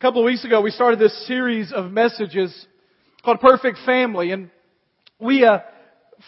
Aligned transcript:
A 0.00 0.02
couple 0.02 0.22
of 0.22 0.24
weeks 0.24 0.46
ago, 0.46 0.62
we 0.62 0.70
started 0.70 0.98
this 0.98 1.26
series 1.26 1.72
of 1.72 1.92
messages 1.92 2.66
called 3.22 3.38
Perfect 3.38 3.76
Family, 3.84 4.32
and 4.32 4.50
we 5.18 5.44
uh, 5.44 5.58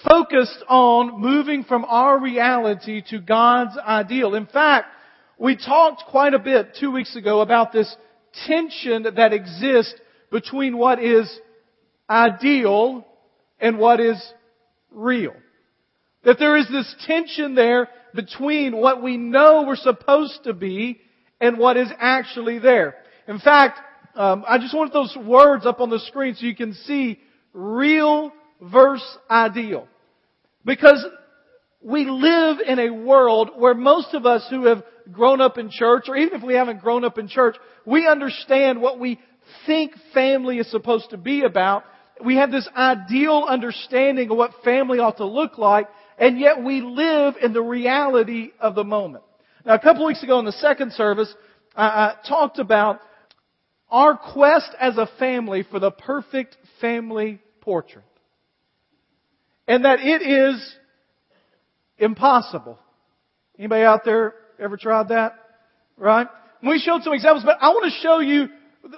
focused 0.07 0.63
on 0.69 1.19
moving 1.19 1.65
from 1.65 1.87
our 1.87 2.21
reality 2.21 3.03
to 3.09 3.19
God's 3.19 3.79
ideal. 3.79 4.35
In 4.35 4.45
fact, 4.45 4.89
we 5.39 5.57
talked 5.57 6.03
quite 6.11 6.35
a 6.35 6.39
bit 6.39 6.77
two 6.79 6.91
weeks 6.91 7.17
ago 7.17 7.41
about 7.41 7.73
this 7.73 7.97
tension 8.47 9.05
that 9.05 9.33
exists 9.33 9.95
between 10.31 10.77
what 10.77 11.03
is 11.03 11.35
ideal 12.11 13.07
and 13.59 13.79
what 13.79 14.01
is 14.01 14.23
real. 14.91 15.33
That 16.25 16.39
there 16.39 16.59
is 16.59 16.69
this 16.69 16.95
tension 17.07 17.55
there 17.55 17.89
between 18.15 18.77
what 18.77 19.03
we 19.03 19.17
know 19.17 19.65
we're 19.67 19.77
supposed 19.77 20.45
to 20.45 20.53
be 20.53 21.01
and 21.41 21.57
what 21.57 21.79
is 21.79 21.89
actually 21.99 22.59
there. 22.59 22.97
In 23.33 23.39
fact, 23.39 23.81
um, 24.15 24.45
I 24.47 24.59
just 24.59 24.75
want 24.75 24.93
those 24.93 25.17
words 25.17 25.65
up 25.65 25.81
on 25.81 25.89
the 25.89 26.01
screen 26.01 26.35
so 26.35 26.45
you 26.45 26.55
can 26.55 26.75
see 26.75 27.19
real 27.55 28.31
verse 28.61 29.03
ideal. 29.31 29.89
Because 30.67 31.03
we 31.81 32.05
live 32.05 32.59
in 32.61 32.79
a 32.79 32.91
world 32.91 33.53
where 33.57 33.73
most 33.73 34.13
of 34.13 34.27
us 34.27 34.47
who 34.51 34.67
have 34.67 34.83
grown 35.11 35.41
up 35.41 35.57
in 35.57 35.71
church, 35.71 36.05
or 36.09 36.17
even 36.19 36.39
if 36.39 36.47
we 36.47 36.53
haven't 36.53 36.83
grown 36.83 37.07
up 37.07 37.17
in 37.17 37.27
church, 37.27 37.57
we 37.87 38.07
understand 38.07 38.83
what 38.83 39.01
we 39.01 39.19
think 39.65 39.93
family 40.13 40.59
is 40.59 40.71
supposed 40.71 41.09
to 41.09 41.17
be 41.17 41.43
about. 41.43 41.85
We 42.23 42.37
have 42.37 42.51
this 42.51 42.69
ideal 42.77 43.47
understanding 43.49 44.31
of 44.31 44.37
what 44.37 44.51
family 44.63 44.99
ought 44.99 45.17
to 45.17 45.27
look 45.27 45.57
like, 45.57 45.89
and 46.19 46.39
yet 46.39 46.63
we 46.63 46.83
live 46.83 47.37
in 47.43 47.55
the 47.55 47.63
reality 47.63 48.51
of 48.61 48.75
the 48.75 48.85
moment. 48.85 49.25
Now, 49.65 49.73
a 49.73 49.79
couple 49.79 50.05
weeks 50.05 50.23
ago 50.23 50.39
in 50.39 50.45
the 50.45 50.53
second 50.53 50.93
service, 50.93 51.35
I, 51.75 51.87
I 51.87 52.15
talked 52.29 52.59
about 52.59 53.01
our 53.93 54.17
quest 54.17 54.71
as 54.81 54.97
a 54.97 55.07
family 55.19 55.65
for 55.71 55.79
the 55.79 55.91
perfect 55.91 56.57
family 56.81 57.39
portrait. 57.61 58.05
And 59.69 59.85
that 59.85 60.01
it 60.01 60.23
is 60.23 60.75
impossible. 61.99 62.79
Anybody 63.59 63.85
out 63.85 64.05
there 64.05 64.35
ever 64.59 64.79
tried 64.79 65.11
that? 65.11 65.35
Right? 65.99 66.27
We 66.67 66.79
showed 66.79 67.03
some 67.03 67.13
examples, 67.13 67.45
but 67.45 67.59
I 67.61 67.69
want 67.69 67.93
to 67.93 68.01
show 68.01 68.21
you 68.21 68.49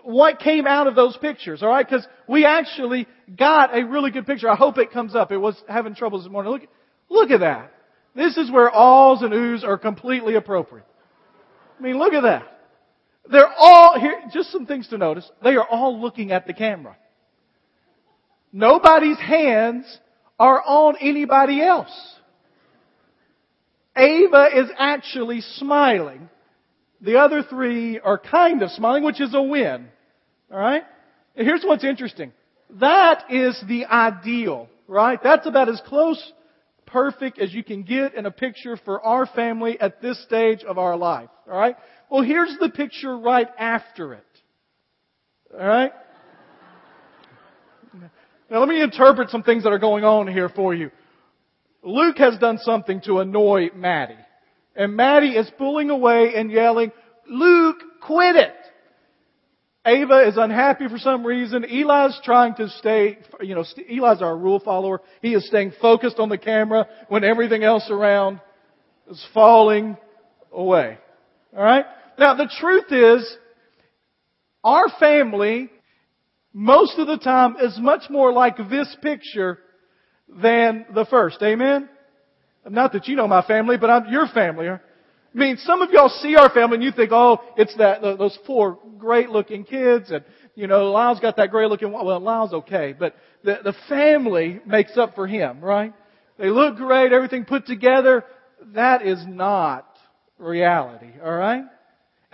what 0.05 0.39
came 0.39 0.67
out 0.67 0.86
of 0.86 0.95
those 0.95 1.17
pictures, 1.17 1.62
alright? 1.62 1.86
Because 1.86 2.06
we 2.29 2.47
actually 2.47 3.06
got 3.36 3.77
a 3.77 3.84
really 3.84 4.11
good 4.11 4.27
picture. 4.27 4.48
I 4.48 4.56
hope 4.56 4.79
it 4.79 4.92
comes 4.92 5.14
up. 5.14 5.33
It 5.33 5.36
was 5.36 5.61
having 5.69 5.95
trouble 5.95 6.23
this 6.23 6.31
morning. 6.31 6.53
Look, 6.53 6.62
look 7.11 7.31
at 7.31 7.41
that. 7.41 7.73
This 8.14 8.36
is 8.36 8.51
where 8.51 8.70
alls 8.70 9.23
and 9.23 9.33
oohs 9.33 9.64
are 9.64 9.77
completely 9.77 10.36
appropriate. 10.36 10.86
I 11.79 11.83
mean, 11.83 11.98
look 11.98 12.12
at 12.12 12.23
that. 12.23 12.53
They're 13.30 13.53
all, 13.56 13.98
here, 13.98 14.22
just 14.33 14.53
some 14.53 14.67
things 14.67 14.89
to 14.89 14.98
notice. 14.98 15.28
They 15.42 15.56
are 15.56 15.67
all 15.67 16.00
looking 16.00 16.30
at 16.30 16.47
the 16.47 16.53
camera. 16.53 16.97
Nobody's 18.53 19.19
hands 19.19 19.98
are 20.39 20.62
on 20.62 20.97
anybody 21.00 21.62
else. 21.62 22.14
Ava 23.97 24.48
is 24.55 24.69
actually 24.78 25.41
smiling. 25.41 26.28
The 27.00 27.19
other 27.19 27.42
three 27.42 27.98
are 27.98 28.19
kind 28.19 28.62
of 28.62 28.70
smiling, 28.70 29.05
which 29.05 29.20
is 29.20 29.34
a 29.34 29.42
win. 29.42 29.89
Alright? 30.50 30.83
Here's 31.34 31.62
what's 31.64 31.84
interesting. 31.84 32.33
That 32.80 33.25
is 33.30 33.62
the 33.69 33.86
ideal, 33.86 34.69
right? 34.89 35.20
That's 35.22 35.47
about 35.47 35.69
as 35.69 35.80
close, 35.86 36.33
perfect 36.86 37.39
as 37.39 37.52
you 37.52 37.62
can 37.62 37.83
get 37.83 38.14
in 38.14 38.27
a 38.27 38.30
picture 38.30 38.77
for 38.77 39.00
our 39.02 39.27
family 39.27 39.80
at 39.80 40.00
this 40.00 40.22
stage 40.22 40.64
of 40.64 40.78
our 40.78 40.97
life. 40.97 41.28
Alright? 41.48 41.77
Well, 42.15 42.23
here's 42.23 42.57
the 42.61 42.69
picture 42.69 43.19
right 43.19 43.48
after 43.59 44.15
it. 44.15 44.25
Alright? 45.53 45.91
Now 48.48 48.61
let 48.61 48.69
me 48.69 48.81
interpret 48.81 49.31
some 49.31 49.43
things 49.43 49.65
that 49.65 49.70
are 49.70 49.81
going 49.81 50.05
on 50.05 50.29
here 50.29 50.48
for 50.48 50.73
you. 50.73 50.92
Luke 51.83 52.17
has 52.19 52.39
done 52.39 52.58
something 52.58 53.01
to 53.07 53.19
annoy 53.19 53.70
Maddie. 53.74 54.14
And 54.77 54.95
Maddie 54.95 55.30
is 55.30 55.51
pulling 55.58 55.91
away 55.91 56.35
and 56.36 56.53
yelling, 56.53 56.92
Luke, 57.29 57.83
quit 58.01 58.36
it! 58.36 58.55
Ava 59.85 60.29
is 60.29 60.36
unhappy 60.36 60.86
for 60.86 60.98
some 60.98 61.27
reason. 61.27 61.64
Eli's 61.64 62.20
trying 62.23 62.55
to 62.55 62.69
stay, 62.79 63.19
you 63.41 63.57
know, 63.57 63.64
Eli's 63.91 64.23
our 64.23 64.39
rule 64.39 64.61
follower. 64.61 65.01
He 65.20 65.35
is 65.35 65.48
staying 65.48 65.73
focused 65.83 66.20
on 66.20 66.29
the 66.29 66.39
camera 66.39 66.86
when 67.08 67.24
everything 67.24 67.64
else 67.64 67.91
around 67.91 68.41
is 69.11 69.27
falling 69.35 69.97
away. 70.53 70.98
Alright? 71.53 71.86
Now 72.19 72.35
the 72.35 72.51
truth 72.61 72.91
is, 72.91 73.36
our 74.63 74.89
family, 74.98 75.70
most 76.52 76.98
of 76.98 77.07
the 77.07 77.19
time, 77.19 77.57
is 77.61 77.79
much 77.79 78.08
more 78.08 78.33
like 78.33 78.57
this 78.70 78.95
picture 79.02 79.58
than 80.29 80.86
the 80.95 81.05
first. 81.07 81.42
Amen? 81.42 81.89
Not 82.69 82.92
that 82.92 83.08
you 83.08 83.17
know 83.17 83.29
my 83.29 83.42
family, 83.42 83.77
but 83.77 83.91
I'm 83.91 84.11
your 84.11 84.27
family. 84.29 84.69
I 84.69 84.79
mean, 85.35 85.58
some 85.58 85.83
of 85.83 85.91
y'all 85.91 86.08
see 86.08 86.36
our 86.36 86.48
family 86.48 86.77
and 86.77 86.85
you 86.85 86.92
think, 86.92 87.11
oh, 87.13 87.41
it's 87.57 87.77
that, 87.77 88.01
those 88.01 88.39
four 88.47 88.79
great 88.98 89.29
looking 89.30 89.64
kids 89.64 90.11
and, 90.11 90.24
you 90.55 90.67
know, 90.67 90.92
Lyle's 90.92 91.20
got 91.20 91.36
that 91.36 91.51
great 91.51 91.69
looking, 91.69 91.91
well, 91.92 92.20
Lyle's 92.20 92.53
okay, 92.53 92.95
but 92.97 93.17
the, 93.42 93.58
the 93.64 93.74
family 93.89 94.61
makes 94.64 94.97
up 94.97 95.14
for 95.14 95.27
him, 95.27 95.61
right? 95.61 95.92
They 96.39 96.48
look 96.48 96.77
great, 96.77 97.13
everything 97.13 97.45
put 97.45 97.67
together. 97.67 98.24
That 98.74 99.05
is 99.05 99.23
not 99.27 99.86
reality, 100.39 101.11
alright? 101.20 101.64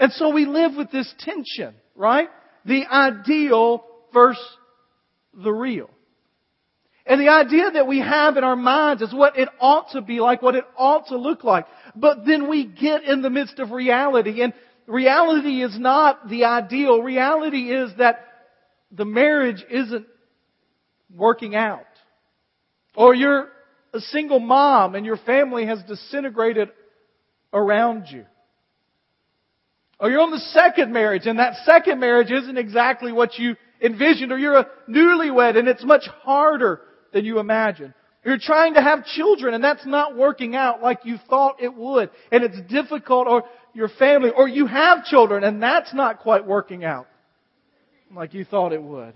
And 0.01 0.11
so 0.13 0.31
we 0.31 0.47
live 0.47 0.73
with 0.77 0.91
this 0.91 1.13
tension, 1.19 1.75
right? 1.95 2.29
The 2.65 2.87
ideal 2.87 3.85
versus 4.13 4.43
the 5.35 5.53
real. 5.53 5.91
And 7.05 7.21
the 7.21 7.29
idea 7.29 7.71
that 7.73 7.87
we 7.87 7.99
have 7.99 8.37
in 8.39 8.45
our 8.45 8.57
minds 8.57 9.03
is 9.03 9.13
what 9.13 9.39
it 9.39 9.49
ought 9.61 9.93
to 9.93 10.01
be 10.01 10.21
like, 10.21 10.41
what 10.41 10.55
it 10.55 10.65
ought 10.77 11.09
to 11.09 11.19
look 11.19 11.45
like. 11.45 11.67
But 11.95 12.25
then 12.25 12.49
we 12.49 12.65
get 12.65 13.05
in 13.05 13.21
the 13.21 13.31
midst 13.31 13.59
of 13.59 13.73
reality, 13.73 14.43
and 14.43 14.55
reality 14.87 15.63
is 15.63 15.79
not 15.79 16.29
the 16.31 16.45
ideal. 16.45 17.03
Reality 17.03 17.71
is 17.71 17.91
that 17.99 18.27
the 18.91 19.05
marriage 19.05 19.63
isn't 19.71 20.07
working 21.15 21.55
out. 21.55 21.85
Or 22.95 23.15
you're 23.15 23.49
a 23.93 24.01
single 24.01 24.41
mom 24.41 24.95
and 24.95 25.05
your 25.05 25.19
family 25.19 25.67
has 25.67 25.83
disintegrated 25.83 26.71
around 27.53 28.07
you. 28.09 28.25
Or 30.01 30.11
you're 30.11 30.21
on 30.21 30.31
the 30.31 30.39
second 30.39 30.93
marriage 30.93 31.27
and 31.27 31.39
that 31.39 31.55
second 31.67 32.01
marriage 32.01 32.31
isn't 32.31 32.57
exactly 32.57 33.13
what 33.13 33.39
you 33.39 33.57
envisioned 33.83 34.33
or 34.33 34.39
you're 34.39 34.57
a 34.57 34.67
newlywed 34.89 35.59
and 35.59 35.69
it's 35.69 35.85
much 35.85 36.07
harder 36.23 36.81
than 37.13 37.27
you 37.27 37.39
imagine. 37.39 37.93
You're 38.25 38.39
trying 38.39 38.75
to 38.75 38.83
have 38.83 39.05
children 39.05 39.53
and 39.53 39.63
that's 39.63 39.85
not 39.85 40.17
working 40.17 40.57
out 40.57 40.83
like 40.83 41.01
you 41.05 41.19
thought 41.29 41.63
it 41.63 41.75
would. 41.75 42.11
And 42.33 42.43
it's 42.43 42.61
difficult 42.73 43.27
or 43.29 43.45
your 43.75 43.89
family, 43.89 44.31
or 44.35 44.49
you 44.49 44.67
have 44.67 45.05
children 45.05 45.45
and 45.45 45.63
that's 45.63 45.93
not 45.93 46.21
quite 46.21 46.47
working 46.47 46.83
out 46.83 47.07
like 48.15 48.33
you 48.33 48.45
thought 48.45 48.73
it 48.73 48.83
would. 48.83 49.13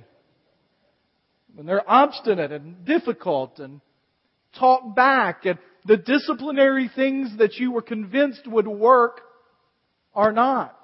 When 1.54 1.66
they're 1.66 1.88
obstinate 1.88 2.52
and 2.52 2.84
difficult 2.84 3.58
and 3.58 3.80
talk 4.58 4.94
back 4.94 5.46
and 5.46 5.58
the 5.86 5.96
disciplinary 5.96 6.90
things 6.94 7.38
that 7.38 7.54
you 7.54 7.72
were 7.72 7.82
convinced 7.82 8.46
would 8.46 8.68
work 8.68 9.22
are 10.14 10.32
not. 10.32 10.76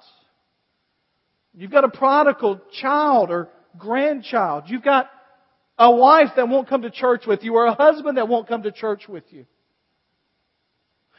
You've 1.53 1.71
got 1.71 1.83
a 1.83 1.89
prodigal 1.89 2.61
child 2.81 3.29
or 3.29 3.49
grandchild. 3.77 4.63
You've 4.67 4.83
got 4.83 5.09
a 5.77 5.91
wife 5.91 6.29
that 6.35 6.47
won't 6.47 6.69
come 6.69 6.83
to 6.83 6.91
church 6.91 7.23
with 7.25 7.43
you 7.43 7.55
or 7.55 7.65
a 7.65 7.73
husband 7.73 8.17
that 8.17 8.27
won't 8.27 8.47
come 8.47 8.63
to 8.63 8.71
church 8.71 9.07
with 9.07 9.23
you. 9.29 9.45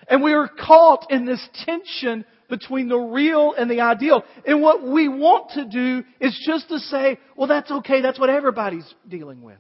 And 0.09 0.23
we 0.23 0.33
are 0.33 0.49
caught 0.49 1.11
in 1.11 1.27
this 1.27 1.47
tension 1.65 2.25
between 2.49 2.89
the 2.89 2.99
real 2.99 3.55
and 3.57 3.71
the 3.71 3.81
ideal. 3.81 4.25
And 4.47 4.61
what 4.61 4.83
we 4.83 5.09
want 5.09 5.53
to 5.53 5.65
do 5.65 6.05
is 6.21 6.39
just 6.47 6.69
to 6.69 6.79
say, 6.79 7.19
well, 7.37 7.49
that's 7.49 7.71
okay. 7.71 8.03
That's 8.03 8.19
what 8.19 8.31
everybody's 8.31 8.93
dealing 9.09 9.43
with. 9.43 9.59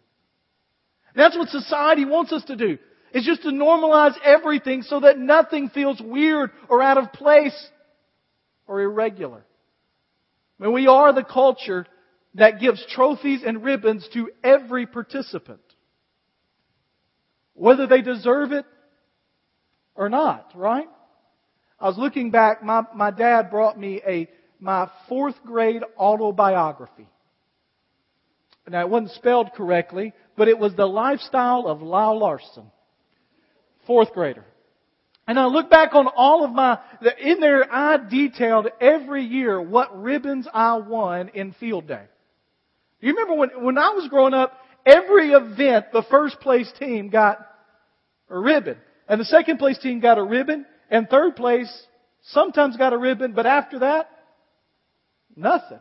That's 1.14 1.36
what 1.36 1.48
society 1.48 2.04
wants 2.04 2.32
us 2.32 2.44
to 2.44 2.56
do. 2.56 2.78
It's 3.12 3.26
just 3.26 3.42
to 3.42 3.50
normalize 3.50 4.14
everything 4.24 4.82
so 4.82 5.00
that 5.00 5.18
nothing 5.18 5.68
feels 5.68 6.00
weird 6.00 6.50
or 6.68 6.82
out 6.82 6.98
of 6.98 7.12
place 7.12 7.54
or 8.72 8.80
irregular. 8.80 9.44
I 10.58 10.64
we 10.72 10.86
are 10.86 11.12
the 11.12 11.22
culture 11.22 11.86
that 12.34 12.58
gives 12.58 12.82
trophies 12.86 13.42
and 13.44 13.62
ribbons 13.62 14.08
to 14.14 14.30
every 14.42 14.86
participant. 14.86 15.60
Whether 17.52 17.86
they 17.86 18.00
deserve 18.00 18.52
it 18.52 18.64
or 19.94 20.08
not, 20.08 20.52
right? 20.54 20.88
I 21.78 21.86
was 21.86 21.98
looking 21.98 22.30
back, 22.30 22.64
my, 22.64 22.84
my 22.94 23.10
dad 23.10 23.50
brought 23.50 23.78
me 23.78 24.00
a, 24.06 24.26
my 24.58 24.88
fourth 25.06 25.34
grade 25.44 25.82
autobiography. 25.98 27.08
Now 28.66 28.80
it 28.80 28.88
wasn't 28.88 29.10
spelled 29.10 29.52
correctly, 29.54 30.14
but 30.34 30.48
it 30.48 30.58
was 30.58 30.74
the 30.74 30.86
lifestyle 30.86 31.66
of 31.66 31.82
Lyle 31.82 32.18
Larson. 32.18 32.70
Fourth 33.86 34.14
grader. 34.14 34.46
And 35.26 35.38
I 35.38 35.46
look 35.46 35.70
back 35.70 35.94
on 35.94 36.08
all 36.08 36.44
of 36.44 36.50
my, 36.50 36.78
in 37.20 37.38
there 37.40 37.72
I 37.72 37.96
detailed 38.08 38.68
every 38.80 39.24
year 39.24 39.60
what 39.60 40.02
ribbons 40.02 40.48
I 40.52 40.76
won 40.76 41.28
in 41.28 41.52
field 41.52 41.86
day. 41.86 42.04
You 43.00 43.14
remember 43.14 43.34
when, 43.34 43.64
when 43.64 43.78
I 43.78 43.90
was 43.90 44.08
growing 44.08 44.34
up, 44.34 44.52
every 44.84 45.30
event, 45.30 45.86
the 45.92 46.02
first 46.10 46.40
place 46.40 46.70
team 46.78 47.08
got 47.08 47.38
a 48.28 48.38
ribbon. 48.38 48.76
And 49.08 49.20
the 49.20 49.24
second 49.24 49.58
place 49.58 49.78
team 49.78 50.00
got 50.00 50.18
a 50.18 50.22
ribbon. 50.24 50.66
And 50.90 51.08
third 51.08 51.36
place 51.36 51.70
sometimes 52.22 52.76
got 52.76 52.92
a 52.92 52.98
ribbon, 52.98 53.32
but 53.32 53.46
after 53.46 53.80
that, 53.80 54.10
nothing. 55.36 55.80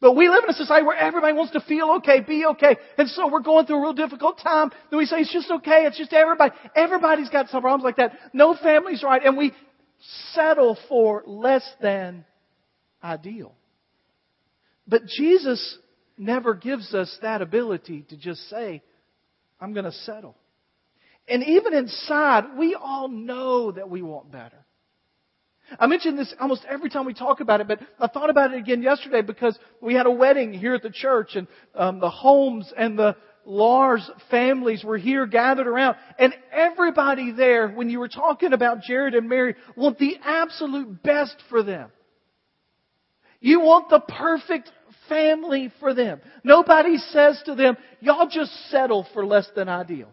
But 0.00 0.16
we 0.16 0.28
live 0.28 0.44
in 0.44 0.50
a 0.50 0.54
society 0.54 0.86
where 0.86 0.96
everybody 0.96 1.34
wants 1.34 1.52
to 1.52 1.60
feel 1.60 1.96
okay, 1.98 2.20
be 2.20 2.46
okay. 2.46 2.76
And 2.96 3.08
so 3.08 3.28
we're 3.30 3.40
going 3.40 3.66
through 3.66 3.76
a 3.76 3.82
real 3.82 3.92
difficult 3.92 4.40
time. 4.42 4.70
Then 4.90 4.98
we 4.98 5.04
say 5.04 5.18
it's 5.18 5.32
just 5.32 5.50
okay. 5.50 5.84
It's 5.84 5.98
just 5.98 6.12
everybody. 6.14 6.54
Everybody's 6.74 7.28
got 7.28 7.48
some 7.50 7.60
problems 7.60 7.84
like 7.84 7.96
that. 7.96 8.12
No 8.32 8.54
family's 8.54 9.02
right. 9.02 9.22
And 9.22 9.36
we 9.36 9.52
settle 10.32 10.78
for 10.88 11.22
less 11.26 11.68
than 11.82 12.24
ideal. 13.04 13.52
But 14.88 15.02
Jesus 15.04 15.78
never 16.16 16.54
gives 16.54 16.94
us 16.94 17.14
that 17.20 17.42
ability 17.42 18.06
to 18.08 18.16
just 18.16 18.48
say, 18.48 18.82
I'm 19.60 19.74
going 19.74 19.84
to 19.84 19.92
settle. 19.92 20.34
And 21.28 21.44
even 21.44 21.74
inside, 21.74 22.58
we 22.58 22.74
all 22.74 23.08
know 23.08 23.72
that 23.72 23.90
we 23.90 24.00
want 24.00 24.32
better. 24.32 24.59
I 25.78 25.86
mention 25.86 26.16
this 26.16 26.34
almost 26.40 26.64
every 26.68 26.90
time 26.90 27.06
we 27.06 27.14
talk 27.14 27.40
about 27.40 27.60
it, 27.60 27.68
but 27.68 27.80
I 27.98 28.08
thought 28.08 28.30
about 28.30 28.52
it 28.52 28.58
again 28.58 28.82
yesterday 28.82 29.22
because 29.22 29.58
we 29.80 29.94
had 29.94 30.06
a 30.06 30.10
wedding 30.10 30.52
here 30.52 30.74
at 30.74 30.82
the 30.82 30.90
church 30.90 31.36
and 31.36 31.46
um, 31.74 32.00
the 32.00 32.10
Holmes 32.10 32.72
and 32.76 32.98
the 32.98 33.16
Lars 33.44 34.08
families 34.30 34.84
were 34.84 34.98
here 34.98 35.26
gathered 35.26 35.66
around 35.66 35.96
and 36.18 36.34
everybody 36.52 37.32
there, 37.32 37.68
when 37.68 37.88
you 37.88 37.98
were 37.98 38.08
talking 38.08 38.52
about 38.52 38.82
Jared 38.82 39.14
and 39.14 39.28
Mary, 39.28 39.54
want 39.76 39.98
the 39.98 40.16
absolute 40.22 41.02
best 41.02 41.36
for 41.48 41.62
them. 41.62 41.90
You 43.40 43.60
want 43.60 43.88
the 43.88 44.00
perfect 44.00 44.70
family 45.08 45.72
for 45.80 45.94
them. 45.94 46.20
Nobody 46.44 46.98
says 46.98 47.42
to 47.46 47.54
them, 47.54 47.76
y'all 48.00 48.28
just 48.28 48.52
settle 48.70 49.06
for 49.14 49.24
less 49.24 49.48
than 49.56 49.68
ideal. 49.68 50.08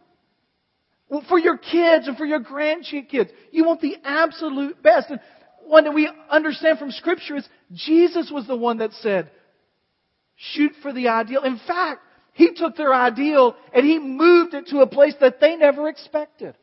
Well, 1.10 1.24
for 1.30 1.40
your 1.40 1.58
kids 1.58 2.08
and 2.08 2.18
for 2.18 2.26
your 2.26 2.42
grandkids, 2.42 3.30
you 3.52 3.64
want 3.64 3.80
the 3.80 3.96
absolute 4.04 4.82
best. 4.84 5.10
And 5.10 5.22
one 5.68 5.84
that 5.84 5.94
we 5.94 6.10
understand 6.30 6.80
from 6.80 6.92
Scripture 6.92 7.36
is 7.36 7.48
Jesus 7.74 8.32
was 8.32 8.48
the 8.48 8.56
one 8.56 8.78
that 8.78 8.94
said, 8.94 9.30
shoot 10.36 10.72
for 10.82 10.94
the 10.94 11.10
ideal. 11.10 11.44
In 11.44 11.60
fact, 11.68 12.02
He 12.34 12.54
took 12.56 12.76
their 12.76 12.94
ideal 12.94 13.56
and 13.74 13.86
He 13.86 14.00
moved 14.00 14.54
it 14.54 14.68
to 14.68 14.80
a 14.80 14.88
place 14.88 15.16
that 15.20 15.40
they 15.40 15.56
never 15.56 15.90
expected. 15.90 16.56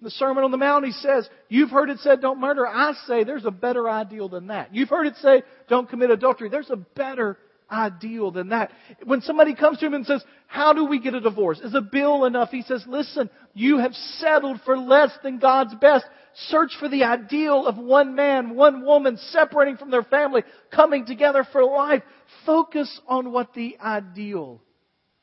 In 0.00 0.04
the 0.04 0.10
Sermon 0.10 0.44
on 0.44 0.50
the 0.50 0.56
Mount, 0.56 0.84
He 0.84 0.92
says, 0.92 1.28
you've 1.48 1.70
heard 1.70 1.90
it 1.90 1.98
said, 1.98 2.20
don't 2.20 2.40
murder. 2.40 2.66
I 2.66 2.92
say 3.06 3.24
there's 3.24 3.44
a 3.44 3.50
better 3.50 3.88
ideal 3.88 4.28
than 4.28 4.48
that. 4.48 4.74
You've 4.74 4.88
heard 4.88 5.06
it 5.06 5.16
say, 5.16 5.42
don't 5.68 5.88
commit 5.88 6.10
adultery. 6.10 6.48
There's 6.48 6.70
a 6.70 6.76
better 6.76 7.38
ideal 7.70 8.30
than 8.30 8.50
that. 8.50 8.70
When 9.04 9.22
somebody 9.22 9.54
comes 9.54 9.78
to 9.78 9.86
him 9.86 9.94
and 9.94 10.04
says, 10.04 10.22
how 10.46 10.74
do 10.74 10.84
we 10.84 11.00
get 11.00 11.14
a 11.14 11.20
divorce? 11.20 11.58
Is 11.60 11.74
a 11.74 11.80
bill 11.80 12.26
enough? 12.26 12.50
He 12.50 12.62
says, 12.62 12.84
listen, 12.86 13.30
you 13.54 13.78
have 13.78 13.94
settled 13.94 14.60
for 14.64 14.76
less 14.76 15.10
than 15.22 15.38
God's 15.38 15.74
best. 15.76 16.04
Search 16.34 16.72
for 16.78 16.88
the 16.88 17.04
ideal 17.04 17.66
of 17.66 17.76
one 17.76 18.14
man, 18.14 18.54
one 18.54 18.84
woman 18.84 19.18
separating 19.30 19.76
from 19.76 19.90
their 19.90 20.02
family, 20.02 20.42
coming 20.70 21.06
together 21.06 21.46
for 21.52 21.64
life. 21.64 22.02
Focus 22.46 23.00
on 23.06 23.32
what 23.32 23.54
the 23.54 23.76
ideal 23.80 24.62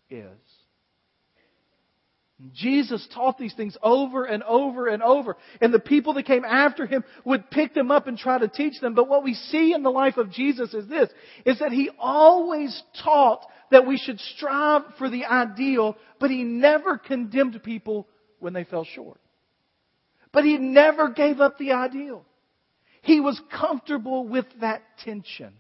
is. 0.10 0.38
Jesus 2.54 3.06
taught 3.14 3.38
these 3.38 3.54
things 3.54 3.76
over 3.84 4.24
and 4.24 4.44
over 4.44 4.88
and 4.88 5.04
over. 5.04 5.36
And 5.60 5.74
the 5.74 5.80
people 5.80 6.14
that 6.14 6.26
came 6.26 6.46
after 6.46 6.86
him 6.86 7.04
would 7.26 7.52
pick 7.52 7.74
them 7.74 7.92
up 7.92 8.08
and 8.08 8.18
try 8.18 8.38
to 8.38 8.48
teach 8.48 8.80
them. 8.80 8.96
But 8.96 9.10
what 9.10 9.24
we 9.24 9.34
see 9.34 9.74
in 9.74 9.84
the 9.84 9.92
life 9.92 10.16
of 10.16 10.32
Jesus 10.32 10.74
is 10.74 10.88
this, 10.88 11.10
is 11.46 11.60
that 11.60 11.74
he 11.74 11.90
always 12.00 12.82
taught 13.04 13.46
that 13.72 13.86
we 13.86 13.98
should 13.98 14.20
strive 14.22 14.84
for 14.98 15.10
the 15.10 15.26
ideal, 15.26 15.98
but 16.20 16.32
he 16.32 16.44
never 16.44 16.98
condemned 16.98 17.62
people 17.62 18.08
when 18.40 18.54
they 18.54 18.64
fell 18.64 18.86
short. 18.86 19.20
But 20.32 20.46
he 20.46 20.58
never 20.58 21.10
gave 21.10 21.40
up 21.40 21.58
the 21.58 21.72
ideal. 21.72 22.26
He 23.02 23.20
was 23.20 23.40
comfortable 23.52 24.28
with 24.28 24.46
that 24.62 24.84
tension. 25.04 25.54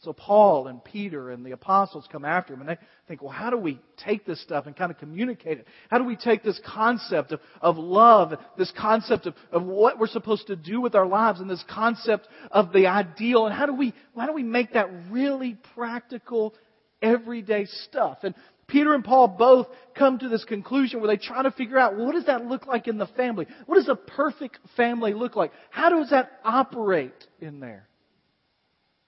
So 0.00 0.12
Paul 0.12 0.68
and 0.68 0.84
Peter 0.84 1.30
and 1.30 1.44
the 1.44 1.50
apostles 1.50 2.06
come 2.12 2.24
after 2.24 2.54
him 2.54 2.60
and 2.60 2.68
they 2.68 2.78
think, 3.08 3.22
well, 3.22 3.32
how 3.32 3.50
do 3.50 3.56
we 3.56 3.80
take 3.96 4.24
this 4.24 4.40
stuff 4.40 4.66
and 4.66 4.76
kind 4.76 4.92
of 4.92 4.98
communicate 4.98 5.58
it? 5.58 5.66
How 5.90 5.98
do 5.98 6.04
we 6.04 6.14
take 6.16 6.44
this 6.44 6.60
concept 6.64 7.32
of, 7.32 7.40
of 7.60 7.76
love, 7.76 8.34
this 8.56 8.72
concept 8.78 9.26
of, 9.26 9.34
of 9.50 9.64
what 9.64 9.98
we're 9.98 10.06
supposed 10.06 10.46
to 10.46 10.54
do 10.54 10.80
with 10.80 10.94
our 10.94 11.06
lives 11.06 11.40
and 11.40 11.50
this 11.50 11.64
concept 11.68 12.28
of 12.52 12.72
the 12.72 12.86
ideal 12.86 13.46
and 13.46 13.54
how 13.54 13.66
do 13.66 13.74
we, 13.74 13.94
how 14.16 14.26
do 14.26 14.32
we 14.32 14.44
make 14.44 14.74
that 14.74 14.88
really 15.10 15.56
practical, 15.74 16.54
everyday 17.02 17.64
stuff? 17.64 18.18
And 18.22 18.34
Peter 18.68 18.94
and 18.94 19.04
Paul 19.04 19.28
both 19.28 19.68
come 19.94 20.18
to 20.18 20.28
this 20.28 20.44
conclusion 20.44 21.00
where 21.00 21.08
they 21.08 21.16
try 21.16 21.42
to 21.42 21.50
figure 21.52 21.78
out 21.78 21.96
what 21.96 22.14
does 22.14 22.26
that 22.26 22.46
look 22.46 22.66
like 22.66 22.88
in 22.88 22.98
the 22.98 23.06
family? 23.06 23.46
What 23.66 23.76
does 23.76 23.88
a 23.88 23.94
perfect 23.94 24.58
family 24.76 25.14
look 25.14 25.36
like? 25.36 25.52
How 25.70 25.90
does 25.90 26.10
that 26.10 26.32
operate 26.44 27.14
in 27.40 27.60
there? 27.60 27.88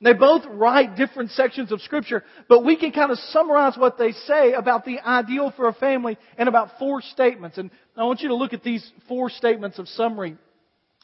They 0.01 0.13
both 0.13 0.45
write 0.47 0.97
different 0.97 1.33
sections 1.33 1.73
of 1.73 1.81
scripture, 1.81 2.23
but 2.49 2.65
we 2.65 2.77
can 2.77 2.93
kind 2.93 3.11
of 3.11 3.19
summarize 3.19 3.77
what 3.77 3.99
they 3.99 4.13
say 4.13 4.53
about 4.53 4.85
the 4.85 5.01
ideal 5.01 5.53
for 5.57 5.67
a 5.67 5.73
family 5.73 6.17
in 6.39 6.47
about 6.47 6.79
four 6.79 7.03
statements. 7.03 7.59
And 7.59 7.73
I 7.97 8.05
want 8.05 8.21
you 8.21 8.29
to 8.29 8.37
look 8.37 8.53
at 8.53 8.63
these 8.63 8.89
four 9.09 9.29
statements 9.29 9.81
of 9.81 9.89
summary. 9.89 10.37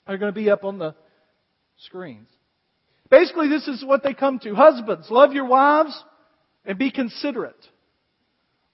They're 0.06 0.19
going 0.19 0.33
to 0.33 0.41
be 0.41 0.49
up 0.49 0.62
on 0.62 0.79
the 0.79 0.95
screens. 1.79 2.29
Basically, 3.11 3.49
this 3.49 3.67
is 3.67 3.85
what 3.85 4.05
they 4.05 4.15
come 4.15 4.39
to. 4.41 4.55
Husbands, 4.55 5.11
love 5.11 5.33
your 5.33 5.47
wives 5.47 6.01
and 6.65 6.79
be 6.79 6.93
considerate. 6.93 7.56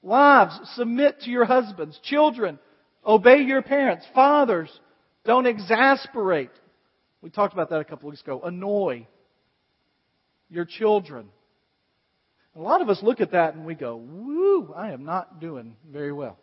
Wives, 0.03 0.59
submit 0.75 1.21
to 1.21 1.31
your 1.31 1.45
husbands. 1.45 1.99
Children, 2.05 2.59
obey 3.07 3.39
your 3.39 3.63
parents. 3.63 4.07
Fathers, 4.15 4.71
don't 5.25 5.47
exasperate. 5.47 6.51
We 7.23 7.31
talked 7.31 7.53
about 7.53 7.71
that 7.71 7.81
a 7.81 7.85
couple 7.85 8.09
weeks 8.09 8.23
ago. 8.23 8.41
Annoy 8.43 9.07
your 10.49 10.65
children. 10.65 11.29
A 12.57 12.61
lot 12.61 12.81
of 12.81 12.89
us 12.89 13.01
look 13.03 13.21
at 13.21 13.33
that 13.33 13.55
and 13.55 13.65
we 13.65 13.75
go, 13.75 13.97
woo, 13.97 14.73
I 14.75 14.91
am 14.93 15.05
not 15.05 15.41
doing 15.41 15.77
very 15.89 16.13
well. 16.13 16.39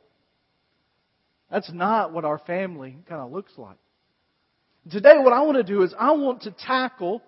That's 1.52 1.72
not 1.72 2.14
what 2.14 2.26
our 2.26 2.38
family 2.40 2.98
kind 3.10 3.22
of 3.22 3.32
looks 3.32 3.52
like. 3.58 3.78
Today, 4.92 5.16
what 5.18 5.34
I 5.34 5.42
want 5.42 5.58
to 5.58 5.64
do 5.64 5.84
is 5.84 5.94
I 5.98 6.12
want 6.12 6.44
to 6.44 6.52
tackle 6.52 7.22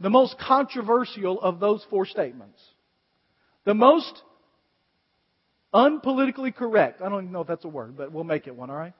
the 0.00 0.10
most 0.10 0.36
controversial 0.38 1.40
of 1.40 1.60
those 1.60 1.84
four 1.90 2.06
statements. 2.06 2.58
The 3.64 3.74
most 3.74 4.22
unpolitically 5.74 6.54
correct. 6.54 7.00
I 7.02 7.08
don't 7.08 7.22
even 7.24 7.32
know 7.32 7.40
if 7.40 7.48
that's 7.48 7.64
a 7.64 7.68
word, 7.68 7.96
but 7.96 8.12
we'll 8.12 8.24
make 8.24 8.46
it 8.46 8.54
one, 8.54 8.70
alright? 8.70 8.94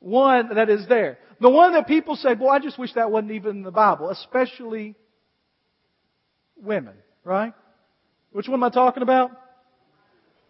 One 0.00 0.54
that 0.54 0.68
is 0.68 0.86
there. 0.88 1.18
The 1.40 1.48
one 1.48 1.72
that 1.74 1.86
people 1.86 2.16
say, 2.16 2.34
boy, 2.34 2.48
I 2.48 2.58
just 2.58 2.78
wish 2.78 2.92
that 2.94 3.10
wasn't 3.10 3.32
even 3.32 3.58
in 3.58 3.62
the 3.62 3.70
Bible, 3.70 4.10
especially 4.10 4.96
women, 6.56 6.94
right? 7.24 7.52
Which 8.32 8.48
one 8.48 8.58
am 8.58 8.64
I 8.64 8.70
talking 8.70 9.02
about? 9.02 9.30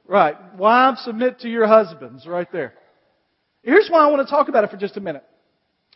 Right. 0.07 0.37
Wives, 0.57 1.03
submit 1.05 1.41
to 1.41 1.49
your 1.49 1.67
husbands, 1.67 2.27
right 2.27 2.51
there. 2.53 2.75
Here's 3.63 3.89
why 3.89 4.01
I 4.01 4.11
want 4.11 4.27
to 4.27 4.31
talk 4.31 4.49
about 4.49 4.65
it 4.65 4.71
for 4.71 4.77
just 4.77 4.97
a 4.97 5.01
minute. 5.01 5.25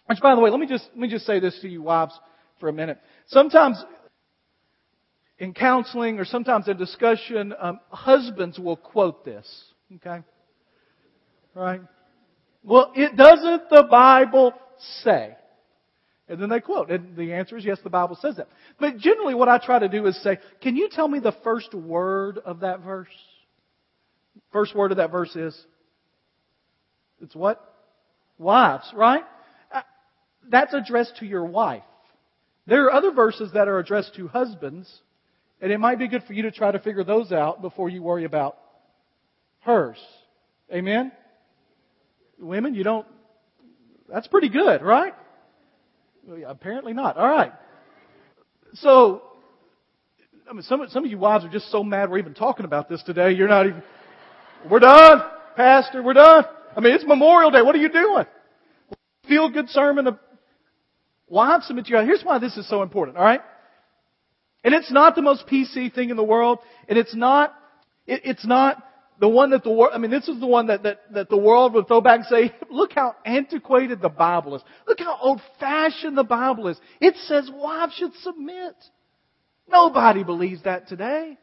Which, 0.07 0.21
by 0.21 0.35
the 0.35 0.41
way, 0.41 0.51
let 0.51 0.61
me 0.61 0.67
just, 0.67 0.85
let 0.91 0.99
me 0.99 1.09
just 1.09 1.27
say 1.27 1.41
this 1.41 1.59
to 1.63 1.69
you 1.69 1.83
wives 1.83 2.19
for 2.61 2.69
a 2.69 2.73
minute. 2.73 2.99
Sometimes 3.27 3.83
in 5.39 5.53
counseling 5.53 6.19
or 6.19 6.25
sometimes 6.25 6.69
in 6.69 6.77
discussion, 6.77 7.55
um, 7.59 7.81
husbands 7.91 8.59
will 8.59 8.77
quote 8.77 9.25
this. 9.25 9.47
Okay? 9.97 10.23
Right? 11.55 11.81
Well, 12.63 12.93
it 12.95 13.17
doesn't 13.17 13.71
the 13.71 13.87
Bible 13.91 14.53
say. 15.03 15.37
And 16.29 16.41
then 16.41 16.49
they 16.49 16.61
quote. 16.61 16.91
And 16.91 17.17
the 17.17 17.35
answer 17.35 17.57
is 17.57 17.65
yes, 17.65 17.79
the 17.85 17.91
Bible 17.91 18.19
says 18.21 18.37
that. 18.37 18.49
But 18.81 18.99
generally 18.99 19.35
what 19.35 19.49
I 19.49 19.59
try 19.59 19.79
to 19.79 19.89
do 19.89 20.07
is 20.07 20.21
say, 20.23 20.39
can 20.61 20.77
you 20.77 20.89
tell 20.91 21.07
me 21.07 21.21
the 21.21 21.37
first 21.45 21.73
word 21.73 22.39
of 22.39 22.61
that 22.61 22.81
verse? 22.81 23.09
First 24.53 24.75
word 24.75 24.91
of 24.91 24.97
that 24.97 25.13
verse 25.13 25.35
is? 25.37 25.57
It's 27.21 27.35
what? 27.35 27.63
Wives, 28.39 28.91
right? 28.95 29.23
Uh, 29.73 29.83
that's 30.51 30.75
addressed 30.75 31.17
to 31.19 31.27
your 31.27 31.45
wife. 31.45 31.83
There 32.67 32.87
are 32.87 32.93
other 32.93 33.13
verses 33.13 33.53
that 33.55 33.69
are 33.69 33.79
addressed 33.79 34.17
to 34.17 34.27
husbands, 34.27 34.93
and 35.61 35.73
it 35.73 35.79
might 35.79 35.99
be 35.99 36.09
good 36.09 36.23
for 36.25 36.33
you 36.33 36.43
to 36.43 36.51
try 36.51 36.71
to 36.71 36.79
figure 36.79 37.05
those 37.05 37.33
out 37.33 37.63
before 37.63 37.89
you 37.89 38.03
worry 38.03 38.25
about 38.25 38.59
hers. 39.61 39.99
Amen? 40.73 41.13
Women, 42.39 42.75
you 42.75 42.85
don't, 42.85 43.07
that's 44.09 44.27
pretty 44.29 44.49
good, 44.49 44.83
right? 44.83 45.15
Apparently 46.47 46.93
not. 46.93 47.17
All 47.17 47.29
right. 47.29 47.53
So, 48.75 49.23
I 50.49 50.53
mean, 50.53 50.63
some, 50.63 50.85
some 50.89 51.05
of 51.05 51.11
you 51.11 51.19
wives 51.19 51.45
are 51.45 51.51
just 51.51 51.71
so 51.71 51.83
mad 51.83 52.11
we're 52.11 52.19
even 52.19 52.35
talking 52.35 52.65
about 52.65 52.89
this 52.89 53.03
today. 53.05 53.33
You're 53.33 53.49
not 53.49 53.67
even, 53.67 53.83
we're 54.71 54.81
done. 54.81 55.23
Pastor, 55.57 56.03
we're 56.03 56.13
done. 56.13 56.45
I 56.77 56.81
mean, 56.81 56.95
it's 56.95 57.05
Memorial 57.07 57.51
Day. 57.51 57.63
What 57.63 57.75
are 57.75 57.79
you 57.79 57.89
doing? 57.89 58.27
Feel 59.27 59.51
good 59.51 59.69
sermon. 59.71 60.07
Of, 60.09 60.19
wives 61.29 61.67
submit 61.67 61.87
to 61.87 61.93
you. 61.93 62.05
Here's 62.05 62.23
why 62.23 62.39
this 62.39 62.57
is 62.57 62.69
so 62.69 62.83
important, 62.83 63.17
alright? 63.17 63.41
And 64.65 64.75
it's 64.75 64.91
not 64.91 65.15
the 65.15 65.23
most 65.23 65.47
PC 65.47 65.95
thing 65.95 66.11
in 66.11 66.17
the 66.17 66.25
world, 66.25 66.59
and 66.89 66.99
it's 66.99 67.15
not, 67.15 67.55
it, 68.07 68.23
it's 68.25 68.47
not 68.47 68.83
the 69.19 69.29
one 69.29 69.51
that 69.51 69.65
the 69.65 69.71
world, 69.71 69.93
I 69.95 69.99
mean, 69.99 70.11
this 70.11 70.29
is 70.29 70.41
the 70.41 70.47
one 70.47 70.67
that, 70.67 70.83
that, 70.83 71.01
that 71.13 71.29
the 71.29 71.37
world 71.37 71.75
would 71.75 71.89
throw 71.89 72.01
back 72.01 72.21
and 72.21 72.27
say, 72.27 72.55
look 72.71 72.93
how 72.93 73.15
antiquated 73.25 74.01
the 74.03 74.09
Bible 74.09 74.57
is. 74.57 74.63
Look 74.87 74.99
how 74.99 75.19
old 75.21 75.41
fashioned 75.59 76.19
the 76.19 76.25
Bible 76.25 76.69
is. 76.69 76.79
It 77.01 77.15
says 77.27 77.51
wives 77.53 77.95
should 77.95 78.15
submit. 78.23 78.75
Nobody 79.69 80.23
believes 80.23 80.63
that 80.65 80.89
today. 80.89 81.39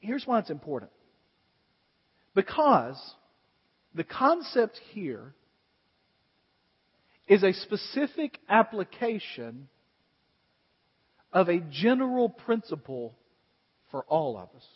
Here's 0.00 0.26
why 0.26 0.40
it's 0.40 0.50
important. 0.50 0.90
Because 2.34 2.98
the 3.94 4.04
concept 4.04 4.78
here 4.92 5.34
is 7.26 7.42
a 7.42 7.52
specific 7.52 8.38
application 8.48 9.68
of 11.32 11.48
a 11.48 11.60
general 11.70 12.28
principle 12.28 13.14
for 13.90 14.04
all 14.04 14.36
of 14.36 14.48
us. 14.56 14.66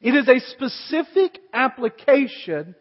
It 0.00 0.14
is 0.14 0.28
a 0.28 0.40
specific 0.50 1.38
application 1.52 2.74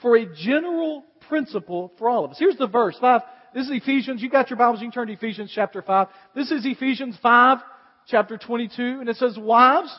for 0.00 0.16
a 0.16 0.26
general 0.26 1.04
principle 1.28 1.92
for 1.98 2.08
all 2.08 2.24
of 2.24 2.30
us. 2.32 2.38
Here's 2.38 2.56
the 2.56 2.66
verse, 2.66 2.96
5. 3.00 3.22
This 3.54 3.66
is 3.66 3.72
Ephesians. 3.72 4.22
You 4.22 4.30
got 4.30 4.50
your 4.50 4.56
Bibles, 4.56 4.80
you 4.80 4.86
can 4.86 4.92
turn 4.92 5.08
to 5.08 5.12
Ephesians 5.12 5.50
chapter 5.54 5.82
5. 5.82 6.08
This 6.34 6.50
is 6.50 6.64
Ephesians 6.64 7.18
5, 7.22 7.58
chapter 8.06 8.38
22, 8.38 8.98
and 9.00 9.08
it 9.08 9.16
says, 9.16 9.36
Wives, 9.38 9.98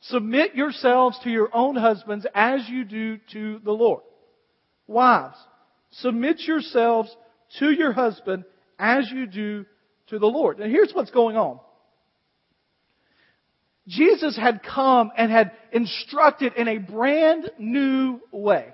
submit 0.00 0.54
yourselves 0.54 1.18
to 1.22 1.30
your 1.30 1.48
own 1.54 1.76
husbands 1.76 2.26
as 2.34 2.68
you 2.68 2.84
do 2.84 3.18
to 3.32 3.60
the 3.64 3.72
Lord. 3.72 4.02
Wives, 4.88 5.36
submit 5.92 6.40
yourselves 6.40 7.14
to 7.60 7.70
your 7.70 7.92
husband 7.92 8.44
as 8.78 9.08
you 9.12 9.26
do 9.26 9.66
to 10.10 10.18
the 10.18 10.26
Lord. 10.26 10.60
And 10.60 10.70
here's 10.70 10.92
what's 10.92 11.10
going 11.10 11.36
on. 11.36 11.60
Jesus 13.88 14.36
had 14.36 14.62
come 14.62 15.10
and 15.16 15.32
had 15.32 15.52
instructed 15.72 16.52
in 16.54 16.68
a 16.68 16.78
brand 16.78 17.50
new 17.58 18.20
way. 18.30 18.68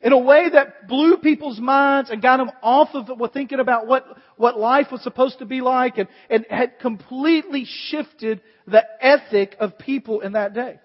In 0.00 0.12
a 0.12 0.18
way 0.18 0.48
that 0.50 0.88
blew 0.88 1.18
people's 1.18 1.60
minds 1.60 2.08
and 2.08 2.22
got 2.22 2.38
them 2.38 2.50
off 2.62 2.88
of 2.94 3.08
thinking 3.32 3.60
about 3.60 3.86
what, 3.86 4.06
what 4.36 4.58
life 4.58 4.86
was 4.90 5.02
supposed 5.02 5.40
to 5.40 5.44
be 5.44 5.60
like 5.60 5.98
and, 5.98 6.08
and 6.30 6.46
had 6.48 6.78
completely 6.80 7.66
shifted 7.66 8.40
the 8.66 8.82
ethic 9.00 9.54
of 9.60 9.78
people 9.78 10.20
in 10.20 10.32
that 10.32 10.54
day. 10.54 10.80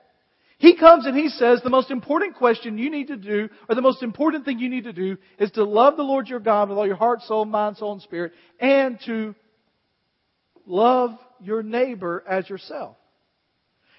He 0.58 0.76
comes 0.76 1.06
and 1.06 1.16
he 1.16 1.30
says 1.30 1.62
the 1.64 1.70
most 1.70 1.90
important 1.90 2.36
question 2.36 2.78
you 2.78 2.90
need 2.90 3.08
to 3.08 3.16
do, 3.16 3.48
or 3.70 3.76
the 3.76 3.82
most 3.82 4.04
important 4.04 4.44
thing 4.44 4.60
you 4.60 4.70
need 4.70 4.86
to 4.86 4.94
do, 4.94 5.18
is 5.40 5.52
to 5.52 5.64
love 5.64 5.96
the 5.96 6.04
Lord 6.04 6.28
your 6.28 6.40
God 6.40 6.70
with 6.70 6.78
all 6.78 6.88
your 6.88 6.96
heart, 6.96 7.22
soul, 7.22 7.46
mind, 7.46 7.78
soul, 7.78 7.94
and 7.94 8.02
spirit, 8.02 8.34
and 8.60 9.00
to 9.06 9.36
love 10.68 11.12
your 11.42 11.64
neighbor 11.64 12.24
as 12.28 12.48
yourself. 12.50 12.96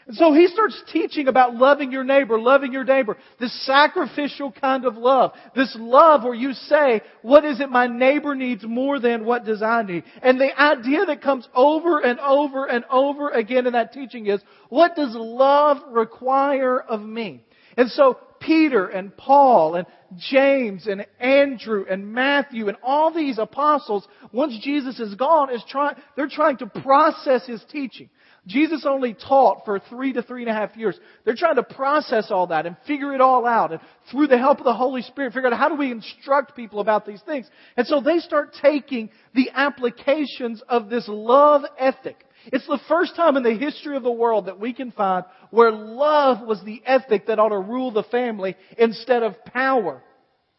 And 0.07 0.17
so 0.17 0.33
he 0.33 0.47
starts 0.47 0.83
teaching 0.91 1.29
about 1.29 1.55
loving 1.57 1.93
your 1.93 2.03
neighbor, 2.03 2.41
loving 2.41 2.73
your 2.73 2.85
neighbor. 2.85 3.19
This 3.39 3.67
sacrificial 3.67 4.51
kind 4.51 4.87
of 4.87 4.97
love. 4.97 5.33
This 5.55 5.77
love 5.79 6.25
where 6.25 6.35
you 6.35 6.55
say, 6.55 7.03
what 7.21 7.45
is 7.45 7.61
it 7.61 7.69
my 7.69 7.89
neighbor 7.89 8.35
needs 8.35 8.65
more 8.65 8.99
than 9.01 9.27
what 9.27 9.45
does 9.45 9.63
I 9.63 9.83
need? 9.83 10.05
And 10.23 10.41
the 10.41 10.59
idea 10.59 11.05
that 11.05 11.21
comes 11.21 11.47
over 11.55 12.01
and 12.01 12.19
over 12.21 12.65
and 12.65 12.87
over 12.91 13.29
again 13.29 13.67
in 13.67 13.75
that 13.75 13.93
teaching 13.93 14.27
is, 14.27 14.41
what 14.71 14.97
does 14.97 15.15
love 15.15 15.77
require 15.91 16.81
of 16.81 17.03
me? 17.03 17.45
And 17.77 17.91
so 17.91 18.19
Peter 18.41 18.87
and 18.87 19.17
Paul 19.17 19.75
and 19.75 19.87
James 20.17 20.87
and 20.87 21.07
Andrew 21.21 21.85
and 21.89 22.13
Matthew 22.13 22.69
and 22.69 22.77
all 22.83 23.13
these 23.13 23.39
apostles, 23.39 24.07
once 24.33 24.59
Jesus 24.63 24.99
is 25.01 25.15
gone, 25.15 25.53
is 25.53 25.63
trying, 25.69 25.97
they're 26.17 26.29
trying 26.29 26.57
to 26.59 26.67
process 26.67 27.47
his 27.47 27.63
teaching. 27.71 28.09
Jesus 28.47 28.87
only 28.89 29.15
taught 29.15 29.67
for 29.67 29.79
three 29.79 30.15
to 30.15 30.23
three 30.23 30.43
and 30.43 30.51
a 30.51 30.55
half 30.55 30.75
years. 30.75 30.99
They're 31.25 31.37
trying 31.37 31.57
to 31.57 31.63
process 31.63 32.31
all 32.31 32.47
that 32.47 32.65
and 32.65 32.77
figure 32.87 33.15
it 33.15 33.21
all 33.21 33.47
out. 33.47 33.73
And 33.73 33.81
through 34.11 34.29
the 34.29 34.39
help 34.39 34.59
of 34.59 34.65
the 34.65 34.75
Holy 34.75 35.03
Spirit, 35.03 35.35
figure 35.35 35.53
out 35.53 35.59
how 35.59 35.69
do 35.69 35.75
we 35.75 35.93
instruct 35.93 36.57
people 36.57 36.81
about 36.81 37.05
these 37.05 37.21
things. 37.23 37.47
And 37.77 37.87
so 37.87 38.01
they 38.01 38.19
start 38.19 38.57
taking 38.61 39.11
the 39.35 39.51
applications 39.55 40.63
of 40.67 40.89
this 40.89 41.05
love 41.09 41.63
ethic. 41.79 42.25
It's 42.47 42.67
the 42.67 42.81
first 42.89 43.17
time 43.17 43.37
in 43.37 43.43
the 43.43 43.55
history 43.55 43.97
of 43.97 44.03
the 44.03 44.11
world 44.11 44.47
that 44.47 44.61
we 44.61 44.73
can 44.73 44.93
find 44.93 45.25
where 45.51 45.71
love 45.71 46.47
was 46.47 46.63
the 46.65 46.83
ethic 46.87 47.27
that 47.27 47.39
ought 47.39 47.51
to 47.51 47.59
rule 47.59 47.91
the 47.91 48.05
family 48.05 48.57
instead 48.77 49.23
of 49.23 49.45
power 49.45 50.03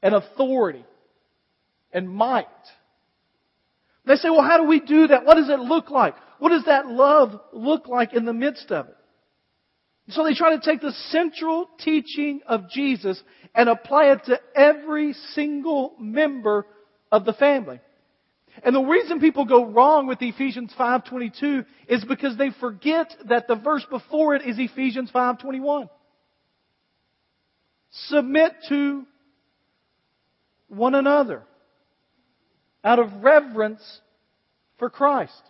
and 0.02 0.14
authority 0.14 0.86
and 1.92 2.10
might. 2.10 2.46
They 4.06 4.16
say, 4.16 4.30
well, 4.30 4.44
how 4.44 4.58
do 4.58 4.68
we 4.68 4.80
do 4.80 5.08
that? 5.08 5.26
What 5.26 5.36
does 5.36 5.50
it 5.50 5.60
look 5.60 5.90
like? 5.90 6.16
What 6.40 6.50
does 6.50 6.66
that 6.66 6.88
love 6.88 7.40
look 7.54 7.88
like 7.88 8.14
in 8.14 8.26
the 8.26 8.34
midst 8.34 8.72
of 8.72 8.88
it? 8.88 8.96
So 10.10 10.24
they 10.24 10.34
try 10.34 10.56
to 10.56 10.62
take 10.62 10.82
the 10.82 10.94
central 11.10 11.70
teaching 11.80 12.42
of 12.48 12.70
Jesus 12.70 13.22
and 13.54 13.70
apply 13.70 14.12
it 14.14 14.26
to 14.26 14.40
every 14.56 15.14
single 15.34 15.94
member 16.00 16.66
of 17.12 17.26
the 17.26 17.34
family. 17.34 17.80
And 18.64 18.76
the 18.76 18.82
reason 18.82 19.20
people 19.20 19.46
go 19.46 19.66
wrong 19.66 20.08
with 20.08 20.22
Ephesians 20.22 20.74
5:22 20.78 21.66
is 21.88 22.04
because 22.06 22.38
they 22.38 22.50
forget 22.52 23.16
that 23.26 23.48
the 23.48 23.56
verse 23.56 23.86
before 23.86 24.36
it 24.36 24.44
is 24.44 24.58
Ephesians 24.60 25.12
5:21. 25.12 25.90
Submit 27.92 28.54
to 28.70 29.06
one 30.68 30.96
another 30.96 31.44
out 32.84 33.00
of 33.00 33.24
reverence 33.24 34.02
for 34.78 34.90
Christ. 34.90 35.42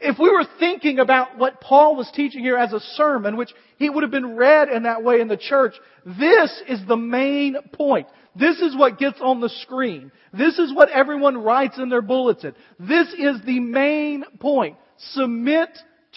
If 0.00 0.18
we 0.18 0.30
were 0.30 0.44
thinking 0.58 0.98
about 0.98 1.38
what 1.38 1.60
Paul 1.60 1.96
was 1.96 2.10
teaching 2.10 2.42
here 2.42 2.56
as 2.56 2.72
a 2.72 2.80
sermon, 2.80 3.36
which 3.36 3.52
he 3.78 3.88
would 3.88 4.02
have 4.02 4.10
been 4.10 4.36
read 4.36 4.68
in 4.68 4.82
that 4.82 5.02
way 5.02 5.20
in 5.20 5.28
the 5.28 5.36
church, 5.36 5.74
this 6.04 6.62
is 6.68 6.84
the 6.86 6.96
main 6.96 7.56
point. 7.72 8.08
This 8.36 8.58
is 8.60 8.76
what 8.76 8.98
gets 8.98 9.20
on 9.20 9.40
the 9.40 9.48
screen. 9.48 10.10
This 10.32 10.58
is 10.58 10.74
what 10.74 10.90
everyone 10.90 11.38
writes 11.38 11.78
in 11.78 11.88
their 11.88 12.02
bulletin. 12.02 12.54
This 12.80 13.08
is 13.12 13.40
the 13.46 13.60
main 13.60 14.24
point. 14.40 14.76
Submit 15.12 15.68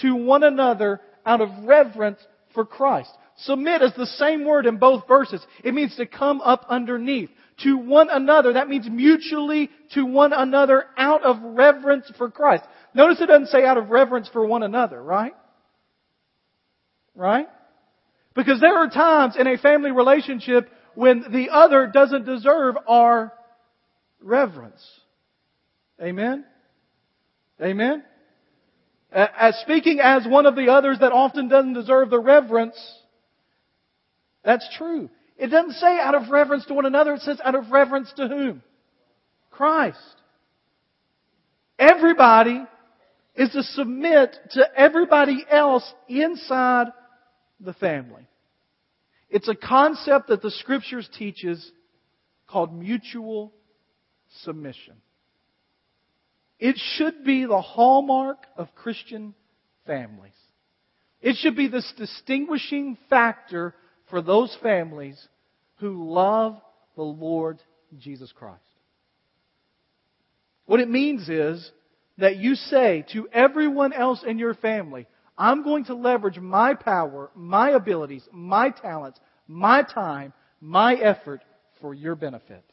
to 0.01 0.15
one 0.15 0.43
another 0.43 1.01
out 1.25 1.41
of 1.41 1.49
reverence 1.63 2.19
for 2.53 2.65
Christ. 2.65 3.11
Submit 3.41 3.83
is 3.83 3.93
the 3.95 4.07
same 4.07 4.45
word 4.45 4.65
in 4.65 4.77
both 4.77 5.07
verses. 5.07 5.45
It 5.63 5.73
means 5.73 5.95
to 5.97 6.07
come 6.07 6.41
up 6.41 6.65
underneath. 6.69 7.29
To 7.63 7.77
one 7.77 8.09
another. 8.09 8.53
That 8.53 8.67
means 8.67 8.87
mutually 8.89 9.69
to 9.93 10.03
one 10.03 10.33
another 10.33 10.85
out 10.97 11.23
of 11.23 11.37
reverence 11.41 12.11
for 12.17 12.31
Christ. 12.31 12.63
Notice 12.95 13.21
it 13.21 13.27
doesn't 13.27 13.47
say 13.47 13.63
out 13.63 13.77
of 13.77 13.89
reverence 13.89 14.29
for 14.31 14.45
one 14.45 14.63
another, 14.63 15.01
right? 15.01 15.33
Right? 17.15 17.47
Because 18.35 18.59
there 18.59 18.75
are 18.75 18.89
times 18.89 19.35
in 19.39 19.47
a 19.47 19.57
family 19.57 19.91
relationship 19.91 20.69
when 20.97 21.25
the 21.31 21.49
other 21.51 21.85
doesn't 21.85 22.25
deserve 22.25 22.75
our 22.87 23.31
reverence. 24.19 24.83
Amen? 26.01 26.43
Amen? 27.61 28.03
As 29.11 29.55
speaking 29.57 29.99
as 30.01 30.25
one 30.27 30.47
of 30.47 30.55
the 30.55 30.69
others 30.69 30.97
that 31.01 31.11
often 31.11 31.49
doesn't 31.49 31.73
deserve 31.73 32.09
the 32.09 32.19
reverence, 32.19 32.75
that's 34.43 34.67
true. 34.75 35.07
It 35.37 35.49
doesn't 35.49 35.73
say 35.73 35.99
out 35.99 36.15
of 36.15 36.31
reverence 36.31 36.65
to 36.65 36.73
one 36.73 36.87
another, 36.87 37.13
it 37.13 37.21
says 37.21 37.39
out 37.43 37.53
of 37.53 37.69
reverence 37.69 38.11
to 38.17 38.27
whom? 38.27 38.63
Christ. 39.51 39.99
Everybody 41.77 42.65
is 43.35 43.51
to 43.51 43.61
submit 43.61 44.35
to 44.53 44.65
everybody 44.75 45.45
else 45.47 45.93
inside 46.09 46.87
the 47.59 47.73
family. 47.73 48.27
It's 49.29 49.47
a 49.47 49.55
concept 49.55 50.27
that 50.29 50.41
the 50.41 50.51
scriptures 50.51 51.07
teaches 51.17 51.71
called 52.47 52.73
mutual 52.73 53.53
submission. 54.43 54.95
It 56.59 56.77
should 56.95 57.23
be 57.23 57.45
the 57.45 57.61
hallmark 57.61 58.39
of 58.55 58.73
Christian 58.75 59.35
families. 59.85 60.33
It 61.21 61.35
should 61.35 61.55
be 61.55 61.67
this 61.67 61.91
distinguishing 61.97 62.97
factor 63.09 63.75
for 64.09 64.21
those 64.21 64.55
families 64.61 65.27
who 65.79 66.11
love 66.11 66.59
the 66.95 67.03
Lord 67.03 67.59
Jesus 67.99 68.31
Christ. 68.31 68.61
What 70.65 70.79
it 70.79 70.89
means 70.89 71.29
is 71.29 71.71
that 72.17 72.37
you 72.37 72.55
say 72.55 73.05
to 73.13 73.27
everyone 73.31 73.93
else 73.93 74.23
in 74.25 74.39
your 74.39 74.53
family, 74.53 75.07
I'm 75.37 75.63
going 75.63 75.85
to 75.85 75.95
leverage 75.95 76.39
my 76.39 76.73
power, 76.73 77.29
my 77.35 77.71
abilities, 77.71 78.27
my 78.31 78.71
talents, 78.71 79.19
my 79.47 79.83
time, 79.83 80.33
my 80.59 80.95
effort 80.95 81.43
for 81.79 81.93
your 81.93 82.15
benefit. 82.15 82.63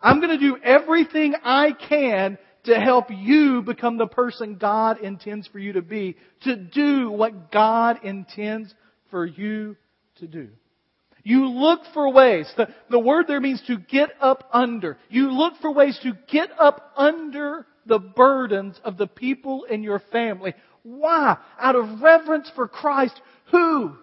I'm 0.00 0.20
going 0.20 0.38
to 0.38 0.38
do 0.38 0.58
everything 0.62 1.34
I 1.42 1.72
can 1.72 2.38
to 2.64 2.74
help 2.78 3.06
you 3.10 3.62
become 3.62 3.98
the 3.98 4.06
person 4.06 4.56
God 4.56 5.00
intends 5.00 5.46
for 5.48 5.58
you 5.58 5.72
to 5.74 5.82
be, 5.82 6.16
to 6.42 6.56
do 6.56 7.10
what 7.10 7.50
God 7.50 8.04
intends 8.04 8.72
for 9.10 9.26
you 9.26 9.76
to 10.16 10.26
do. 10.26 10.48
You 11.22 11.48
look 11.48 11.80
for 11.94 12.12
ways. 12.12 12.50
The, 12.56 12.68
the 12.90 12.98
word 12.98 13.26
there 13.26 13.40
means 13.40 13.62
to 13.66 13.78
get 13.78 14.10
up 14.20 14.48
under. 14.52 14.98
You 15.08 15.30
look 15.32 15.54
for 15.60 15.72
ways 15.72 15.98
to 16.02 16.12
get 16.30 16.50
up 16.58 16.92
under 16.96 17.66
the 17.86 17.98
burdens 17.98 18.78
of 18.84 18.98
the 18.98 19.06
people 19.06 19.64
in 19.64 19.82
your 19.82 20.00
family. 20.12 20.54
Why? 20.84 21.38
Out 21.58 21.74
of 21.74 22.00
reverence 22.00 22.50
for 22.54 22.68
Christ, 22.68 23.20
who 23.50 23.96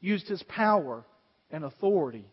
used 0.00 0.28
his 0.28 0.42
power 0.44 1.04
and 1.50 1.64
authority 1.64 2.26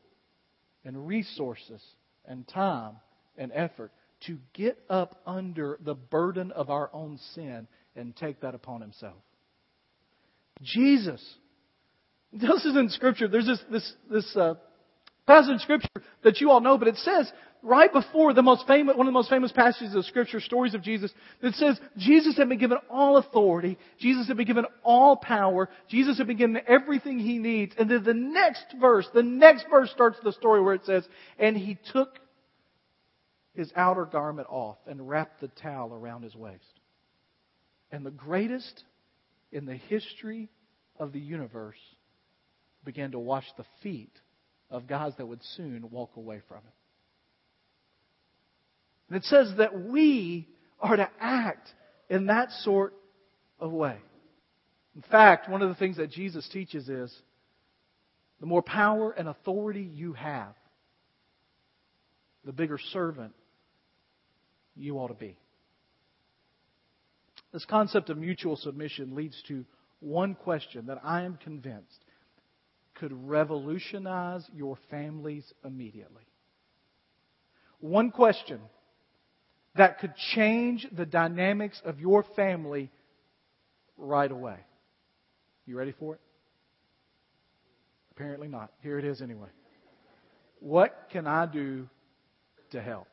and 0.86 1.08
resources 1.08 1.82
and 2.26 2.48
time 2.48 2.98
and 3.38 3.52
effort 3.56 3.92
to 4.28 4.38
get 4.54 4.78
up 4.90 5.22
under 5.26 5.80
the 5.84 5.96
burden 5.96 6.52
of 6.52 6.70
our 6.70 6.90
own 6.94 7.18
sin 7.34 7.68
and 7.96 8.16
take 8.16 8.42
that 8.42 8.56
upon 8.56 8.82
himself. 8.82 9.18
Jesus. 10.62 11.24
This 12.32 12.66
is 12.66 12.76
in 12.76 12.90
Scripture. 12.90 13.28
There's 13.28 13.46
this, 13.46 13.64
this, 13.72 13.94
this 14.10 14.36
uh, 14.36 14.56
passage 15.26 15.52
in 15.52 15.60
Scripture 15.60 15.90
that 16.24 16.42
you 16.42 16.52
all 16.52 16.62
know, 16.62 16.78
but 16.78 16.88
it 16.88 16.98
says 16.98 17.32
right 17.62 17.92
before 17.92 18.34
the 18.34 18.42
most 18.42 18.68
famous, 18.68 18.96
one 18.96 19.08
of 19.08 19.12
the 19.12 19.18
most 19.18 19.30
famous 19.30 19.52
passages 19.52 19.96
of 19.96 20.06
Scripture, 20.06 20.40
stories 20.40 20.74
of 20.74 20.84
Jesus, 20.84 21.12
that 21.42 21.54
says 21.56 21.80
Jesus 21.98 22.38
had 22.38 22.50
been 22.50 22.60
given 22.60 22.78
all 22.90 23.18
authority, 23.18 23.78
Jesus 24.00 24.28
had 24.28 24.38
been 24.38 24.48
given 24.48 24.66
all 24.84 25.16
power, 25.16 25.70
Jesus 25.90 26.18
had 26.18 26.28
been 26.28 26.38
given 26.38 26.60
everything 26.68 27.20
he 27.20 27.38
needs, 27.38 27.74
and 27.78 27.90
then 27.90 28.04
the 28.04 28.14
next 28.14 28.66
verse, 28.80 29.08
the 29.14 29.24
next 29.24 29.66
verse 29.70 29.90
starts 29.92 30.18
the 30.24 30.34
story 30.34 30.62
where 30.62 30.76
it 30.76 30.86
says, 30.86 31.08
and 31.40 31.58
he 31.58 31.78
took 31.94 32.20
his 33.54 33.72
outer 33.76 34.06
garment 34.06 34.48
off 34.50 34.78
and 34.88 35.08
wrapped 35.08 35.40
the 35.40 35.48
towel 35.48 35.94
around 35.94 36.24
his 36.24 36.36
waist. 36.36 36.64
And 37.92 38.06
the 38.06 38.12
greatest 38.12 38.84
in 39.52 39.66
the 39.66 39.76
history 39.76 40.50
of 41.00 41.14
the 41.14 41.20
universe 41.20 41.78
began 42.84 43.12
to 43.12 43.20
wash 43.20 43.46
the 43.56 43.66
feet 43.82 44.12
of 44.70 44.88
guys 44.88 45.14
that 45.18 45.26
would 45.26 45.44
soon 45.56 45.90
walk 45.92 46.12
away 46.16 46.42
from 46.48 46.58
it. 46.58 46.74
And 49.10 49.18
it 49.18 49.24
says 49.26 49.54
that 49.58 49.80
we 49.80 50.48
are 50.80 50.96
to 50.96 51.10
act 51.20 51.70
in 52.10 52.28
that 52.28 52.50
sort 52.62 52.94
of 53.60 53.72
way. 53.72 53.98
In 54.96 55.04
fact, 55.04 55.50
one 55.50 55.62
of 55.62 55.70
the 55.70 55.76
things 55.76 55.98
that 55.98 56.12
Jesus 56.12 56.48
teaches 56.52 56.90
is 56.90 57.14
the 58.40 58.46
more 58.46 58.62
power 58.62 59.12
and 59.12 59.28
authority 59.28 59.90
you 59.94 60.14
have, 60.14 60.54
the 62.46 62.52
bigger 62.52 62.78
servant 62.92 63.34
you 64.76 64.98
ought 64.98 65.08
to 65.08 65.14
be. 65.14 65.38
This 67.54 67.66
concept 67.66 68.10
of 68.10 68.18
mutual 68.18 68.56
submission 68.56 69.16
leads 69.16 69.42
to 69.48 69.64
one 70.00 70.36
question 70.36 70.88
that 70.88 71.00
I 71.04 71.22
am 71.22 71.38
convinced 71.38 72.03
could 72.96 73.12
revolutionize 73.28 74.48
your 74.54 74.78
families 74.90 75.52
immediately. 75.64 76.24
One 77.80 78.12
question 78.12 78.60
that 79.76 80.00
could 80.00 80.14
change 80.36 80.88
the 80.96 81.06
dynamics 81.06 81.82
of 81.84 82.00
your 82.00 82.24
family 82.36 82.92
right 83.98 84.32
away. 84.32 84.58
You 85.66 85.78
ready 85.78 85.94
for 85.98 86.16
it? 86.16 86.22
Apparently 88.12 88.48
not. 88.48 88.72
Here 88.82 89.00
it 89.00 89.06
is 89.06 89.22
anyway. 89.22 89.50
What 90.60 91.10
can 91.12 91.26
I 91.28 91.46
do 91.46 91.90
to 92.72 92.82
help? 92.82 93.08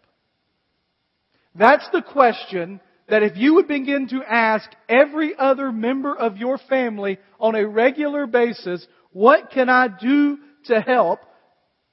That's 1.55 1.89
the 1.93 2.03
question 2.03 2.81
that 3.09 3.23
if 3.23 3.37
you 3.37 3.55
would 3.55 3.67
begin 3.67 4.09
to 4.09 4.23
ask 4.23 4.71
every 4.89 5.35
other 5.37 5.73
member 5.73 6.15
of 6.15 6.37
your 6.37 6.59
family 6.69 7.19
on 7.41 7.55
a 7.55 7.67
regular 7.67 8.27
basis, 8.27 8.87
what 9.13 9.51
can 9.51 9.69
I 9.69 9.89
do 9.89 10.39
to 10.67 10.81
help? 10.81 11.21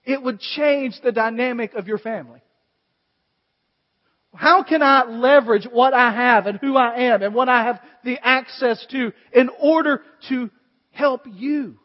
It 0.04 0.22
would 0.22 0.40
change 0.40 1.00
the 1.04 1.12
dynamic 1.12 1.74
of 1.74 1.88
your 1.88 1.98
family. 1.98 2.42
How 4.34 4.64
can 4.64 4.84
I 4.84 5.06
leverage 5.06 5.68
what 5.72 5.94
I 5.94 6.14
have 6.14 6.46
and 6.46 6.60
who 6.60 6.78
I 6.78 7.12
am 7.12 7.24
and 7.24 7.34
what 7.34 7.50
I 7.50 7.64
have 7.64 7.80
the 8.04 8.18
access 8.22 8.86
to 8.92 9.12
in 9.34 9.50
order 9.60 10.04
to 10.30 10.52
help 10.92 11.26
you 11.26 11.80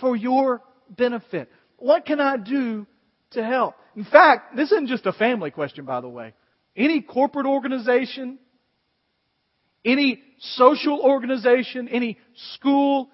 for 0.00 0.16
your 0.16 0.62
benefit? 0.88 1.50
What 1.76 2.06
can 2.06 2.18
I 2.18 2.38
do 2.38 2.86
to 3.32 3.44
help? 3.44 3.74
In 3.94 4.04
fact, 4.04 4.56
this 4.56 4.72
isn't 4.72 4.88
just 4.88 5.04
a 5.04 5.12
family 5.12 5.50
question, 5.50 5.84
by 5.84 6.00
the 6.00 6.08
way. 6.08 6.32
Any 6.74 7.02
corporate 7.02 7.46
organization, 7.46 8.38
any 9.84 10.22
social 10.38 10.98
organization, 10.98 11.88
any 11.88 12.18
school, 12.54 13.10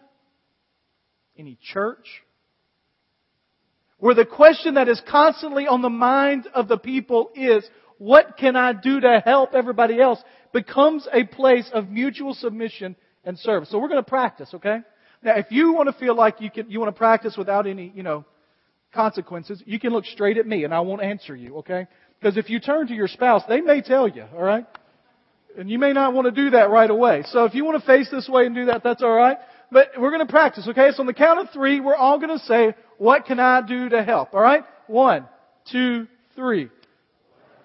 any 1.38 1.58
church, 1.72 2.22
where 3.98 4.14
the 4.14 4.26
question 4.26 4.74
that 4.74 4.88
is 4.88 5.00
constantly 5.08 5.66
on 5.66 5.82
the 5.82 5.88
mind 5.88 6.46
of 6.54 6.68
the 6.68 6.78
people 6.78 7.30
is, 7.34 7.64
what 7.98 8.36
can 8.36 8.56
I 8.56 8.72
do 8.72 9.00
to 9.00 9.22
help 9.24 9.54
everybody 9.54 10.00
else, 10.00 10.22
becomes 10.52 11.06
a 11.12 11.24
place 11.24 11.68
of 11.72 11.88
mutual 11.88 12.34
submission 12.34 12.96
and 13.24 13.38
service. 13.38 13.70
So 13.70 13.78
we're 13.78 13.88
going 13.88 14.02
to 14.02 14.08
practice, 14.08 14.50
okay? 14.54 14.78
Now, 15.22 15.36
if 15.36 15.46
you 15.50 15.72
want 15.72 15.88
to 15.88 15.98
feel 15.98 16.14
like 16.14 16.40
you 16.40 16.50
can, 16.50 16.70
you 16.70 16.78
want 16.80 16.94
to 16.94 16.98
practice 16.98 17.36
without 17.36 17.66
any, 17.66 17.92
you 17.94 18.02
know, 18.02 18.24
consequences, 18.94 19.62
you 19.66 19.78
can 19.78 19.92
look 19.92 20.04
straight 20.06 20.38
at 20.38 20.46
me 20.46 20.64
and 20.64 20.72
I 20.72 20.80
won't 20.80 21.02
answer 21.02 21.34
you, 21.36 21.58
okay? 21.58 21.86
Because 22.18 22.36
if 22.36 22.48
you 22.48 22.60
turn 22.60 22.86
to 22.88 22.94
your 22.94 23.08
spouse, 23.08 23.42
they 23.48 23.60
may 23.60 23.82
tell 23.82 24.08
you, 24.08 24.24
alright? 24.34 24.66
And 25.58 25.68
you 25.68 25.78
may 25.78 25.92
not 25.92 26.14
want 26.14 26.26
to 26.26 26.30
do 26.30 26.50
that 26.50 26.70
right 26.70 26.88
away. 26.88 27.24
So 27.26 27.44
if 27.44 27.54
you 27.54 27.64
want 27.64 27.80
to 27.80 27.86
face 27.86 28.08
this 28.10 28.28
way 28.28 28.46
and 28.46 28.54
do 28.54 28.66
that, 28.66 28.82
that's 28.84 29.02
alright. 29.02 29.38
But 29.70 29.92
we're 29.98 30.10
going 30.10 30.26
to 30.26 30.30
practice, 30.30 30.66
okay? 30.68 30.90
So 30.92 31.00
on 31.00 31.06
the 31.06 31.14
count 31.14 31.40
of 31.40 31.50
three, 31.50 31.80
we're 31.80 31.94
all 31.94 32.18
going 32.18 32.36
to 32.36 32.44
say, 32.44 32.74
what 32.96 33.26
can 33.26 33.38
I 33.38 33.60
do 33.60 33.88
to 33.90 34.02
help? 34.02 34.32
Alright? 34.32 34.64
One, 34.86 35.26
two, 35.70 36.06
three. 36.34 36.70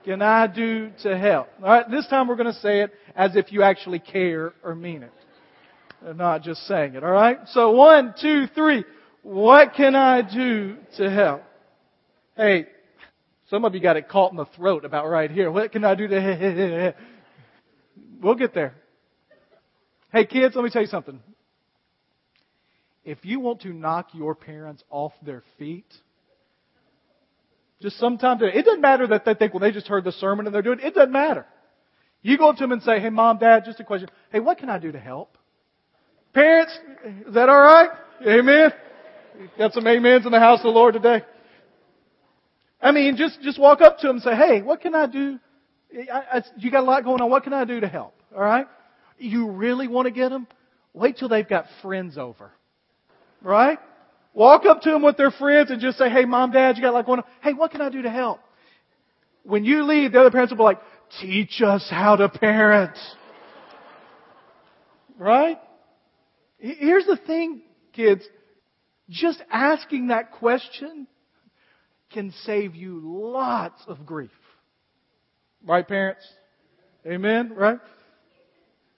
Can 0.04 0.22
I 0.22 0.48
do 0.48 0.92
to 1.04 1.18
help? 1.18 1.48
Alright? 1.62 1.90
This 1.90 2.06
time 2.08 2.28
we're 2.28 2.36
going 2.36 2.54
to 2.54 2.60
say 2.60 2.82
it 2.82 2.92
as 3.16 3.36
if 3.36 3.52
you 3.52 3.64
actually 3.64 4.00
care 4.00 4.54
or 4.64 4.76
mean 4.76 5.04
it. 5.04 5.14
And 6.06 6.18
not 6.18 6.44
just 6.44 6.68
saying 6.68 6.96
it, 6.96 7.04
alright? 7.04 7.40
So 7.52 7.72
one, 7.72 8.14
two, 8.20 8.48
three. 8.48 8.84
What 9.22 9.74
can 9.76 9.96
I 9.96 10.22
do 10.22 10.76
to 10.98 11.10
help? 11.10 11.44
Hey, 12.36 12.68
some 13.50 13.64
of 13.64 13.74
you 13.74 13.80
got 13.80 13.96
it 13.96 14.10
caught 14.10 14.32
in 14.32 14.38
the 14.38 14.46
throat 14.58 14.84
about 14.84 15.08
right 15.08 15.32
here. 15.32 15.50
What 15.50 15.72
can 15.72 15.86
I 15.86 15.96
do 15.96 16.08
to? 16.10 16.22
Help? 16.22 16.96
We'll 18.22 18.36
get 18.36 18.54
there. 18.54 18.74
Hey 20.12 20.26
kids, 20.26 20.56
let 20.56 20.64
me 20.64 20.70
tell 20.70 20.82
you 20.82 20.88
something. 20.88 21.22
If 23.06 23.26
you 23.26 23.40
want 23.40 23.62
to 23.62 23.74
knock 23.74 24.10
your 24.14 24.34
parents 24.34 24.84
off 24.90 25.14
their 25.22 25.44
feet, 25.60 25.92
just 27.82 27.98
sometimes 28.00 28.42
it 28.44 28.64
doesn't 28.64 28.82
matter 28.82 29.08
that 29.08 29.26
they 29.26 29.34
think, 29.34 29.54
well, 29.54 29.60
they 29.60 29.72
just 29.72 29.88
heard 29.88 30.06
the 30.06 30.14
sermon 30.14 30.46
and 30.46 30.56
they're 30.56 30.62
doing 30.62 30.80
it. 30.80 30.86
It 30.86 30.96
doesn't 30.96 31.12
matter. 31.12 31.46
You 32.22 32.38
go 32.38 32.50
up 32.50 32.56
to 32.56 32.64
them 32.64 32.72
and 32.72 32.82
say, 32.82 33.00
hey 33.02 33.10
mom, 33.10 33.40
dad, 33.40 33.64
just 33.66 33.80
a 33.82 33.84
question. 33.84 34.10
Hey, 34.32 34.40
what 34.40 34.58
can 34.58 34.70
I 34.70 34.80
do 34.80 34.92
to 34.94 35.00
help? 35.00 35.38
Parents, 36.34 36.72
is 37.28 37.34
that 37.34 37.50
alright? 37.50 37.90
Amen? 38.26 38.72
Got 39.58 39.74
some 39.74 39.86
amens 39.86 40.26
in 40.26 40.32
the 40.32 40.40
house 40.40 40.60
of 40.60 40.64
the 40.64 40.70
Lord 40.70 40.94
today. 40.94 41.24
I 42.82 42.92
mean, 42.92 43.18
just, 43.18 43.42
just 43.42 43.60
walk 43.60 43.82
up 43.82 44.00
to 44.00 44.08
them 44.08 44.18
and 44.18 44.24
say, 44.24 44.36
hey, 44.36 44.62
what 44.62 44.82
can 44.82 44.96
I 44.96 45.08
do? 45.08 45.40
I, 46.12 46.38
I, 46.38 46.44
you 46.58 46.72
got 46.72 46.82
a 46.82 46.86
lot 46.86 47.04
going 47.04 47.22
on. 47.22 47.30
What 47.30 47.44
can 47.44 47.54
I 47.54 47.66
do 47.66 47.80
to 47.82 47.88
help? 47.88 48.16
All 48.36 48.42
right? 48.42 48.68
You 49.18 49.52
really 49.52 49.88
want 49.88 50.06
to 50.06 50.12
get 50.12 50.30
them? 50.30 50.48
Wait 50.94 51.18
till 51.18 51.30
they've 51.30 51.48
got 51.48 51.66
friends 51.82 52.18
over. 52.18 52.52
Right? 53.44 53.78
Walk 54.34 54.66
up 54.66 54.82
to 54.82 54.90
them 54.90 55.04
with 55.04 55.18
their 55.18 55.30
friends 55.30 55.70
and 55.70 55.80
just 55.80 55.98
say, 55.98 56.10
hey, 56.10 56.26
mom, 56.26 56.52
dad, 56.52 56.76
you 56.78 56.82
got 56.82 56.94
like 56.94 57.08
one. 57.08 57.22
Hey, 57.42 57.54
what 57.54 57.72
can 57.72 57.82
I 57.82 57.90
do 57.90 58.02
to 58.02 58.10
help? 58.10 58.40
When 59.44 59.64
you 59.64 59.84
leave, 59.84 60.14
the 60.14 60.22
other 60.22 60.32
parents 60.32 60.52
will 60.52 60.58
be 60.58 60.64
like, 60.64 60.80
teach 61.22 61.62
us 61.62 61.86
how 61.92 62.16
to 62.16 62.30
parent. 62.30 62.98
Right? 65.20 65.60
Here's 66.58 67.06
the 67.06 67.18
thing, 67.18 67.62
kids. 67.92 68.24
Just 69.10 69.44
asking 69.52 70.08
that 70.08 70.32
question 70.32 71.08
can 72.12 72.34
save 72.46 72.76
you 72.76 73.02
lots 73.04 73.82
of 73.88 74.06
grief. 74.06 74.32
Right, 75.66 75.88
parents? 75.88 76.26
Amen? 77.06 77.54
Right? 77.54 77.80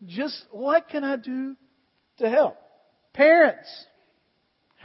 Just 0.05 0.45
what 0.51 0.87
can 0.89 1.03
I 1.03 1.15
do 1.15 1.55
to 2.19 2.29
help? 2.29 2.57
Parents, 3.13 3.67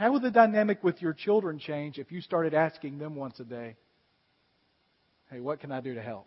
how 0.01 0.11
would 0.13 0.23
the 0.23 0.31
dynamic 0.31 0.83
with 0.83 0.99
your 0.99 1.13
children 1.13 1.59
change 1.59 1.99
if 1.99 2.11
you 2.11 2.21
started 2.21 2.55
asking 2.55 2.97
them 2.97 3.15
once 3.15 3.39
a 3.39 3.43
day, 3.43 3.75
hey, 5.29 5.39
what 5.39 5.59
can 5.59 5.71
I 5.71 5.79
do 5.79 5.93
to 5.93 6.01
help? 6.01 6.25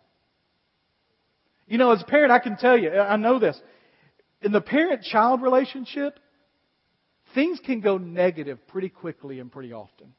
You 1.67 1.77
know, 1.77 1.91
as 1.91 2.01
a 2.01 2.05
parent, 2.05 2.31
I 2.31 2.39
can 2.39 2.55
tell 2.55 2.77
you, 2.77 2.89
I 2.89 3.17
know 3.17 3.37
this. 3.37 3.59
In 4.41 4.53
the 4.53 4.61
parent 4.61 5.01
child 5.03 5.41
relationship, 5.41 6.17
things 7.33 7.59
can 7.65 7.81
go 7.81 7.97
negative 7.97 8.65
pretty 8.67 8.87
quickly 8.87 9.41
and 9.41 9.51
pretty 9.51 9.73
often. 9.73 10.13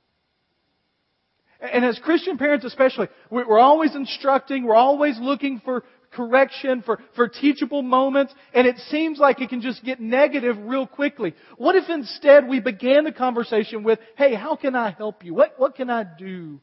And 1.58 1.82
as 1.82 1.98
Christian 2.00 2.36
parents 2.36 2.66
especially, 2.66 3.08
we're 3.30 3.58
always 3.58 3.94
instructing, 3.94 4.64
we're 4.64 4.74
always 4.74 5.18
looking 5.18 5.62
for 5.64 5.82
correction, 6.16 6.82
for, 6.82 6.98
for 7.14 7.28
teachable 7.28 7.82
moments, 7.82 8.34
and 8.54 8.66
it 8.66 8.78
seems 8.88 9.18
like 9.18 9.40
it 9.40 9.50
can 9.50 9.60
just 9.60 9.84
get 9.84 10.00
negative 10.00 10.56
real 10.58 10.86
quickly. 10.86 11.34
What 11.58 11.76
if 11.76 11.88
instead 11.88 12.48
we 12.48 12.60
began 12.60 13.04
the 13.04 13.12
conversation 13.12 13.82
with, 13.82 13.98
hey, 14.16 14.34
how 14.34 14.56
can 14.56 14.74
I 14.74 14.90
help 14.90 15.24
you? 15.24 15.34
What, 15.34 15.54
what 15.58 15.76
can 15.76 15.90
I 15.90 16.04
do 16.04 16.60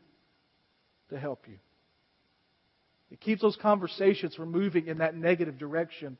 to 1.09 1.19
help 1.19 1.45
you? 1.47 1.57
It 3.11 3.21
keeps 3.21 3.41
those 3.41 3.57
conversations 3.61 4.33
from 4.33 4.51
moving 4.51 4.87
in 4.87 4.97
that 4.97 5.15
negative 5.15 5.59
direction 5.59 6.17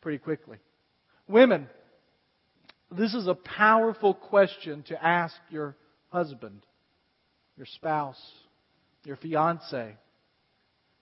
pretty 0.00 0.18
quickly. 0.18 0.58
Women, 1.28 1.68
this 2.90 3.14
is 3.14 3.28
a 3.28 3.34
powerful 3.34 4.14
question 4.14 4.82
to 4.88 5.02
ask 5.02 5.34
your 5.48 5.76
husband, 6.08 6.66
your 7.56 7.66
spouse, 7.66 8.20
your 9.04 9.16
fiance. 9.16 9.96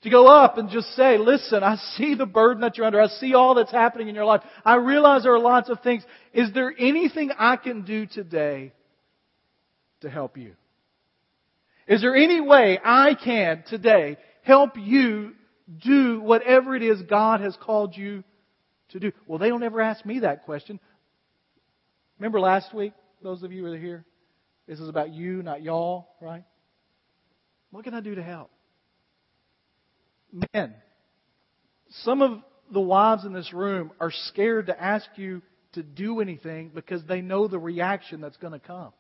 To 0.02 0.10
go 0.10 0.26
up 0.26 0.58
and 0.58 0.68
just 0.68 0.88
say, 0.96 1.16
listen, 1.16 1.62
I 1.62 1.76
see 1.96 2.16
the 2.16 2.26
burden 2.26 2.62
that 2.62 2.76
you're 2.76 2.86
under. 2.86 3.00
I 3.00 3.06
see 3.06 3.34
all 3.34 3.54
that's 3.54 3.70
happening 3.70 4.08
in 4.08 4.16
your 4.16 4.24
life. 4.24 4.42
I 4.64 4.74
realize 4.74 5.22
there 5.22 5.34
are 5.34 5.38
lots 5.38 5.70
of 5.70 5.80
things. 5.80 6.02
Is 6.32 6.52
there 6.52 6.74
anything 6.76 7.30
I 7.38 7.54
can 7.56 7.82
do 7.82 8.06
today 8.06 8.72
to 10.00 10.10
help 10.10 10.36
you? 10.36 10.54
Is 11.86 12.00
there 12.00 12.16
any 12.16 12.40
way 12.40 12.80
I 12.84 13.14
can 13.14 13.62
today 13.68 14.16
help 14.42 14.76
you 14.76 15.34
do 15.84 16.20
whatever 16.20 16.74
it 16.74 16.82
is 16.82 17.00
God 17.02 17.40
has 17.40 17.56
called 17.62 17.96
you 17.96 18.24
to 18.90 18.98
do? 18.98 19.12
Well, 19.28 19.38
they 19.38 19.50
don't 19.50 19.62
ever 19.62 19.80
ask 19.80 20.04
me 20.04 20.20
that 20.20 20.44
question. 20.44 20.80
Remember 22.18 22.40
last 22.40 22.74
week, 22.74 22.92
those 23.22 23.44
of 23.44 23.52
you 23.52 23.64
who 23.64 23.70
were 23.70 23.76
here? 23.76 24.04
This 24.66 24.80
is 24.80 24.88
about 24.88 25.12
you, 25.12 25.42
not 25.42 25.62
y'all, 25.62 26.08
right? 26.20 26.44
What 27.70 27.84
can 27.84 27.94
I 27.94 28.00
do 28.00 28.16
to 28.16 28.22
help? 28.22 28.50
Men, 30.32 30.74
some 32.04 32.22
of 32.22 32.38
the 32.72 32.80
wives 32.80 33.24
in 33.24 33.32
this 33.32 33.52
room 33.52 33.92
are 34.00 34.10
scared 34.10 34.66
to 34.66 34.82
ask 34.82 35.06
you 35.16 35.42
to 35.74 35.82
do 35.82 36.20
anything 36.20 36.70
because 36.74 37.04
they 37.04 37.20
know 37.20 37.48
the 37.48 37.58
reaction 37.58 38.20
that's 38.20 38.36
going 38.38 38.52
to 38.52 38.58
come. 38.58 38.92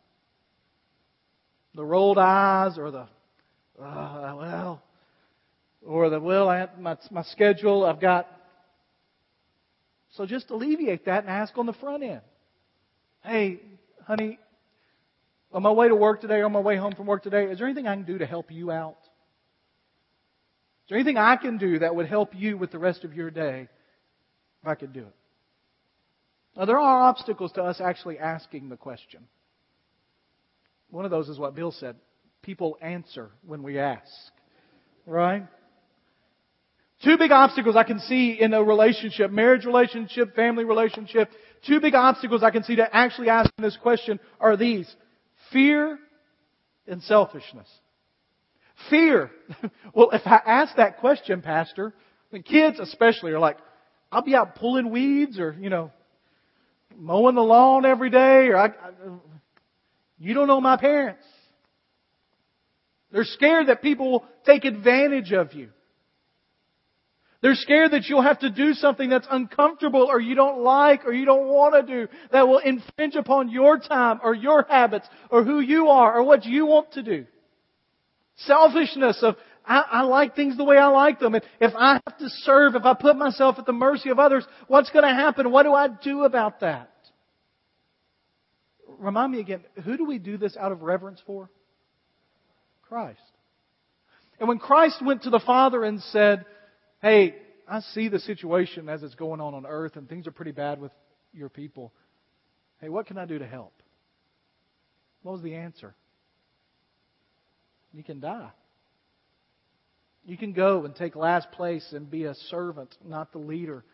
The 1.74 1.84
rolled 1.84 2.18
eyes 2.18 2.76
or 2.76 2.90
the, 2.90 3.08
uh, 3.82 4.34
well, 4.36 4.82
or 5.86 6.10
the, 6.10 6.20
well, 6.20 6.48
I 6.48 6.58
have 6.58 6.78
my, 6.78 6.96
my 7.10 7.22
schedule, 7.22 7.84
I've 7.84 8.00
got. 8.00 8.28
So 10.12 10.26
just 10.26 10.50
alleviate 10.50 11.06
that 11.06 11.24
and 11.24 11.30
ask 11.30 11.56
on 11.56 11.64
the 11.64 11.72
front 11.72 12.02
end. 12.02 12.20
Hey, 13.24 13.60
honey, 14.06 14.38
on 15.52 15.62
my 15.62 15.70
way 15.70 15.88
to 15.88 15.94
work 15.94 16.20
today, 16.20 16.42
on 16.42 16.52
my 16.52 16.60
way 16.60 16.76
home 16.76 16.94
from 16.94 17.06
work 17.06 17.22
today, 17.22 17.44
is 17.44 17.58
there 17.58 17.66
anything 17.66 17.86
I 17.86 17.94
can 17.94 18.04
do 18.04 18.18
to 18.18 18.26
help 18.26 18.50
you 18.50 18.70
out? 18.70 18.98
There 20.92 20.98
anything 20.98 21.16
I 21.16 21.36
can 21.36 21.56
do 21.56 21.78
that 21.78 21.94
would 21.94 22.06
help 22.06 22.34
you 22.34 22.58
with 22.58 22.70
the 22.70 22.78
rest 22.78 23.02
of 23.02 23.14
your 23.14 23.30
day 23.30 23.66
if 24.60 24.68
I 24.68 24.74
could 24.74 24.92
do 24.92 25.00
it? 25.00 25.14
Now, 26.54 26.66
there 26.66 26.78
are 26.78 27.08
obstacles 27.08 27.50
to 27.52 27.62
us 27.62 27.80
actually 27.80 28.18
asking 28.18 28.68
the 28.68 28.76
question. 28.76 29.20
One 30.90 31.06
of 31.06 31.10
those 31.10 31.30
is 31.30 31.38
what 31.38 31.54
Bill 31.54 31.72
said 31.72 31.96
people 32.42 32.76
answer 32.82 33.30
when 33.46 33.62
we 33.62 33.78
ask. 33.78 34.04
Right? 35.06 35.46
Two 37.02 37.16
big 37.16 37.32
obstacles 37.32 37.74
I 37.74 37.84
can 37.84 38.00
see 38.00 38.38
in 38.38 38.52
a 38.52 38.62
relationship, 38.62 39.30
marriage 39.30 39.64
relationship, 39.64 40.36
family 40.36 40.64
relationship. 40.64 41.30
Two 41.66 41.80
big 41.80 41.94
obstacles 41.94 42.42
I 42.42 42.50
can 42.50 42.64
see 42.64 42.76
to 42.76 42.94
actually 42.94 43.30
asking 43.30 43.62
this 43.62 43.78
question 43.80 44.20
are 44.38 44.58
these. 44.58 44.94
Fear 45.54 45.98
and 46.86 47.02
selfishness. 47.02 47.68
Fear. 48.90 49.30
well, 49.94 50.10
if 50.12 50.22
I 50.26 50.40
ask 50.44 50.76
that 50.76 50.98
question, 50.98 51.42
Pastor, 51.42 51.92
the 52.30 52.40
kids 52.40 52.78
especially 52.78 53.32
are 53.32 53.38
like, 53.38 53.58
I'll 54.10 54.22
be 54.22 54.34
out 54.34 54.56
pulling 54.56 54.90
weeds 54.90 55.38
or, 55.38 55.56
you 55.58 55.70
know, 55.70 55.90
mowing 56.96 57.34
the 57.34 57.42
lawn 57.42 57.86
every 57.86 58.10
day 58.10 58.48
or 58.48 58.56
I, 58.56 58.66
I 58.66 58.72
you 60.18 60.34
don't 60.34 60.46
know 60.46 60.60
my 60.60 60.76
parents. 60.76 61.24
They're 63.10 63.24
scared 63.24 63.68
that 63.68 63.82
people 63.82 64.10
will 64.10 64.24
take 64.46 64.64
advantage 64.64 65.32
of 65.32 65.52
you. 65.52 65.70
They're 67.42 67.56
scared 67.56 67.90
that 67.90 68.04
you'll 68.06 68.22
have 68.22 68.38
to 68.38 68.50
do 68.50 68.72
something 68.72 69.10
that's 69.10 69.26
uncomfortable 69.28 70.06
or 70.08 70.20
you 70.20 70.36
don't 70.36 70.62
like 70.62 71.04
or 71.04 71.12
you 71.12 71.24
don't 71.24 71.48
want 71.48 71.74
to 71.74 71.92
do 71.92 72.08
that 72.30 72.46
will 72.46 72.58
infringe 72.58 73.16
upon 73.16 73.50
your 73.50 73.78
time 73.78 74.20
or 74.22 74.32
your 74.32 74.64
habits 74.68 75.08
or 75.28 75.42
who 75.42 75.58
you 75.58 75.88
are 75.88 76.16
or 76.16 76.22
what 76.22 76.44
you 76.44 76.66
want 76.66 76.92
to 76.92 77.02
do. 77.02 77.26
Selfishness 78.46 79.18
of, 79.22 79.36
I, 79.64 79.84
I 79.90 80.02
like 80.02 80.34
things 80.34 80.56
the 80.56 80.64
way 80.64 80.76
I 80.76 80.86
like 80.86 81.20
them. 81.20 81.34
And 81.34 81.44
if 81.60 81.72
I 81.76 82.00
have 82.06 82.18
to 82.18 82.28
serve, 82.28 82.74
if 82.74 82.84
I 82.84 82.94
put 82.94 83.16
myself 83.16 83.56
at 83.58 83.66
the 83.66 83.72
mercy 83.72 84.10
of 84.10 84.18
others, 84.18 84.44
what's 84.68 84.90
going 84.90 85.04
to 85.04 85.14
happen? 85.14 85.50
What 85.50 85.64
do 85.64 85.72
I 85.74 85.88
do 85.88 86.24
about 86.24 86.60
that? 86.60 86.90
Remind 88.98 89.32
me 89.32 89.40
again, 89.40 89.62
who 89.84 89.96
do 89.96 90.04
we 90.04 90.18
do 90.18 90.36
this 90.36 90.56
out 90.56 90.72
of 90.72 90.82
reverence 90.82 91.20
for? 91.26 91.50
Christ. 92.82 93.20
And 94.38 94.48
when 94.48 94.58
Christ 94.58 95.02
went 95.04 95.22
to 95.22 95.30
the 95.30 95.40
Father 95.40 95.84
and 95.84 96.00
said, 96.00 96.44
hey, 97.00 97.34
I 97.68 97.80
see 97.80 98.08
the 98.08 98.18
situation 98.18 98.88
as 98.88 99.02
it's 99.02 99.14
going 99.14 99.40
on 99.40 99.54
on 99.54 99.66
earth 99.66 99.96
and 99.96 100.08
things 100.08 100.26
are 100.26 100.32
pretty 100.32 100.52
bad 100.52 100.80
with 100.80 100.92
your 101.32 101.48
people. 101.48 101.92
Hey, 102.80 102.88
what 102.88 103.06
can 103.06 103.18
I 103.18 103.24
do 103.24 103.38
to 103.38 103.46
help? 103.46 103.72
What 105.22 105.32
was 105.32 105.42
the 105.42 105.54
answer? 105.54 105.94
You 107.92 108.02
can 108.02 108.20
die. 108.20 108.50
You 110.24 110.36
can 110.36 110.52
go 110.52 110.84
and 110.84 110.94
take 110.94 111.16
last 111.16 111.50
place 111.52 111.92
and 111.92 112.10
be 112.10 112.24
a 112.24 112.34
servant, 112.34 112.96
not 113.04 113.32
the 113.32 113.38
leader. 113.38 113.84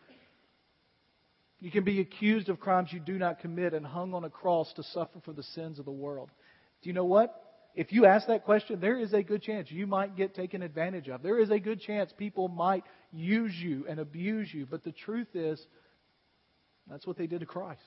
You 1.59 1.71
can 1.71 1.83
be 1.83 1.99
accused 1.99 2.49
of 2.49 2.59
crimes 2.59 2.93
you 2.93 2.99
do 2.99 3.17
not 3.17 3.39
commit 3.39 3.73
and 3.73 3.85
hung 3.85 4.13
on 4.13 4.23
a 4.23 4.29
cross 4.29 4.71
to 4.73 4.83
suffer 4.83 5.19
for 5.25 5.33
the 5.33 5.43
sins 5.43 5.79
of 5.79 5.85
the 5.85 5.91
world. 5.91 6.29
Do 6.81 6.89
you 6.89 6.93
know 6.93 7.05
what? 7.05 7.35
if 7.75 7.91
you 7.91 8.05
ask 8.05 8.27
that 8.27 8.45
question, 8.45 8.79
there 8.79 8.99
is 8.99 9.13
a 9.13 9.23
good 9.23 9.41
chance 9.41 9.71
you 9.71 9.87
might 9.87 10.17
get 10.17 10.33
taken 10.33 10.61
advantage 10.61 11.07
of. 11.07 11.21
There 11.21 11.39
is 11.39 11.51
a 11.51 11.59
good 11.59 11.79
chance 11.79 12.11
people 12.17 12.47
might 12.47 12.83
use 13.13 13.53
you 13.55 13.85
and 13.87 13.99
abuse 13.99 14.53
you. 14.53 14.65
But 14.65 14.83
the 14.83 14.91
truth 14.91 15.29
is, 15.33 15.63
that's 16.89 17.05
what 17.05 17.17
they 17.17 17.27
did 17.27 17.41
to 17.41 17.45
Christ. 17.45 17.79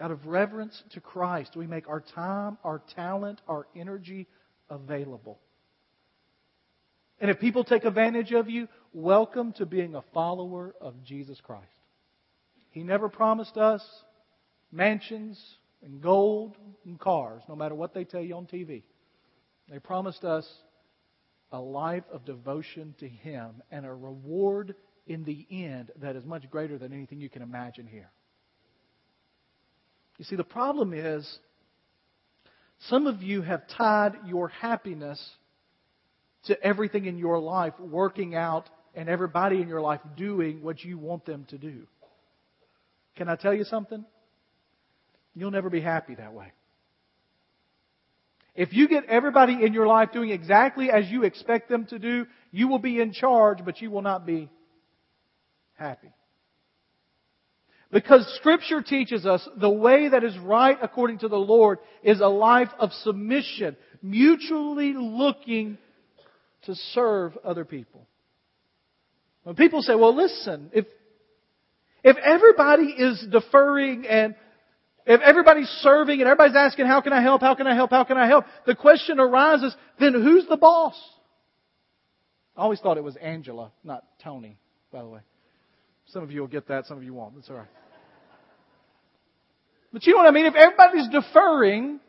Out 0.00 0.10
of 0.10 0.26
reverence 0.26 0.82
to 0.92 1.00
Christ, 1.00 1.56
we 1.56 1.66
make 1.66 1.88
our 1.88 2.00
time, 2.00 2.58
our 2.64 2.82
talent, 2.94 3.40
our 3.48 3.66
energy 3.76 4.26
available. 4.70 5.38
And 7.20 7.30
if 7.30 7.40
people 7.40 7.64
take 7.64 7.84
advantage 7.84 8.32
of 8.32 8.50
you, 8.50 8.68
welcome 8.92 9.52
to 9.54 9.66
being 9.66 9.94
a 9.94 10.02
follower 10.12 10.74
of 10.80 11.02
Jesus 11.04 11.40
Christ. 11.40 11.64
He 12.70 12.82
never 12.82 13.08
promised 13.08 13.56
us 13.56 13.82
mansions, 14.72 15.42
and 15.82 16.00
gold 16.00 16.56
and 16.84 16.98
cars, 16.98 17.42
no 17.48 17.56
matter 17.56 17.74
what 17.74 17.94
they 17.94 18.04
tell 18.04 18.22
you 18.22 18.34
on 18.36 18.46
TV. 18.46 18.82
They 19.70 19.78
promised 19.78 20.24
us 20.24 20.46
a 21.52 21.60
life 21.60 22.04
of 22.12 22.24
devotion 22.24 22.94
to 22.98 23.08
Him 23.08 23.62
and 23.70 23.86
a 23.86 23.92
reward 23.92 24.74
in 25.06 25.24
the 25.24 25.46
end 25.50 25.90
that 26.00 26.16
is 26.16 26.24
much 26.24 26.50
greater 26.50 26.78
than 26.78 26.92
anything 26.92 27.20
you 27.20 27.30
can 27.30 27.42
imagine 27.42 27.86
here. 27.86 28.10
You 30.18 30.24
see, 30.24 30.36
the 30.36 30.44
problem 30.44 30.92
is 30.92 31.38
some 32.80 33.06
of 33.06 33.22
you 33.22 33.42
have 33.42 33.62
tied 33.76 34.12
your 34.26 34.48
happiness 34.48 35.22
to 36.44 36.62
everything 36.62 37.06
in 37.06 37.18
your 37.18 37.38
life 37.38 37.74
working 37.80 38.34
out 38.34 38.68
and 38.94 39.08
everybody 39.08 39.60
in 39.60 39.68
your 39.68 39.80
life 39.80 40.00
doing 40.16 40.62
what 40.62 40.82
you 40.82 40.98
want 40.98 41.24
them 41.26 41.46
to 41.50 41.58
do. 41.58 41.86
Can 43.16 43.28
I 43.28 43.36
tell 43.36 43.54
you 43.54 43.64
something? 43.64 44.04
You'll 45.34 45.50
never 45.50 45.70
be 45.70 45.80
happy 45.80 46.14
that 46.14 46.32
way. 46.32 46.52
If 48.54 48.72
you 48.72 48.88
get 48.88 49.04
everybody 49.04 49.64
in 49.64 49.74
your 49.74 49.86
life 49.86 50.12
doing 50.12 50.30
exactly 50.30 50.90
as 50.90 51.10
you 51.10 51.24
expect 51.24 51.68
them 51.68 51.84
to 51.86 51.98
do, 51.98 52.26
you 52.50 52.68
will 52.68 52.78
be 52.78 53.00
in 53.00 53.12
charge, 53.12 53.58
but 53.64 53.82
you 53.82 53.90
will 53.90 54.00
not 54.00 54.24
be 54.24 54.48
happy. 55.74 56.08
Because 57.92 58.26
Scripture 58.36 58.82
teaches 58.82 59.26
us 59.26 59.48
the 59.56 59.70
way 59.70 60.08
that 60.08 60.24
is 60.24 60.36
right 60.38 60.76
according 60.82 61.18
to 61.18 61.28
the 61.28 61.36
Lord 61.36 61.78
is 62.02 62.20
a 62.20 62.26
life 62.26 62.70
of 62.78 62.92
submission, 63.04 63.76
mutually 64.02 64.92
looking 64.92 65.78
to 66.64 66.74
serve 66.74 67.36
other 67.44 67.64
people. 67.64 68.06
When 69.44 69.54
people 69.54 69.82
say, 69.82 69.94
well 69.94 70.14
listen, 70.14 70.70
if, 70.72 70.86
if 72.02 72.16
everybody 72.16 72.86
is 72.86 73.24
deferring 73.30 74.06
and 74.06 74.34
if 75.06 75.20
everybody's 75.20 75.68
serving 75.82 76.20
and 76.20 76.28
everybody's 76.28 76.56
asking, 76.56 76.86
how 76.86 77.00
can 77.00 77.12
I 77.12 77.22
help? 77.22 77.40
How 77.40 77.54
can 77.54 77.68
I 77.68 77.76
help? 77.76 77.90
How 77.90 78.02
can 78.02 78.16
I 78.16 78.26
help? 78.26 78.44
The 78.66 78.74
question 78.74 79.20
arises, 79.20 79.74
then 80.00 80.14
who's 80.14 80.48
the 80.48 80.56
boss? 80.56 81.00
I 82.56 82.62
always 82.62 82.80
thought 82.80 82.96
it 82.96 83.04
was 83.04 83.14
Angela, 83.14 83.70
not 83.84 84.04
Tony, 84.24 84.58
by 84.90 85.02
the 85.02 85.08
way. 85.08 85.20
Some 86.06 86.22
of 86.22 86.30
you 86.30 86.40
will 86.40 86.48
get 86.48 86.68
that, 86.68 86.86
some 86.86 86.96
of 86.96 87.04
you 87.04 87.14
won't. 87.14 87.34
That's 87.34 87.50
alright. 87.50 87.68
But 89.92 90.06
you 90.06 90.12
know 90.12 90.18
what 90.18 90.28
I 90.28 90.32
mean? 90.32 90.46
If 90.46 90.54
everybody's 90.54 91.08
deferring, 91.08 92.00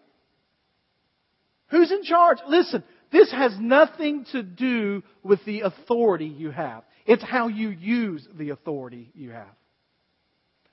who's 1.70 1.92
in 1.92 2.04
charge? 2.04 2.38
Listen, 2.48 2.84
this 3.12 3.32
has 3.32 3.56
nothing 3.60 4.26
to 4.32 4.44
do 4.44 5.04
with 5.24 5.44
the 5.46 5.62
authority 5.62 6.26
you 6.26 6.52
have. 6.52 6.84
It's 7.06 7.24
how 7.24 7.48
you 7.48 7.70
use 7.70 8.28
the 8.38 8.50
authority 8.50 9.12
you 9.16 9.32
have. 9.32 9.48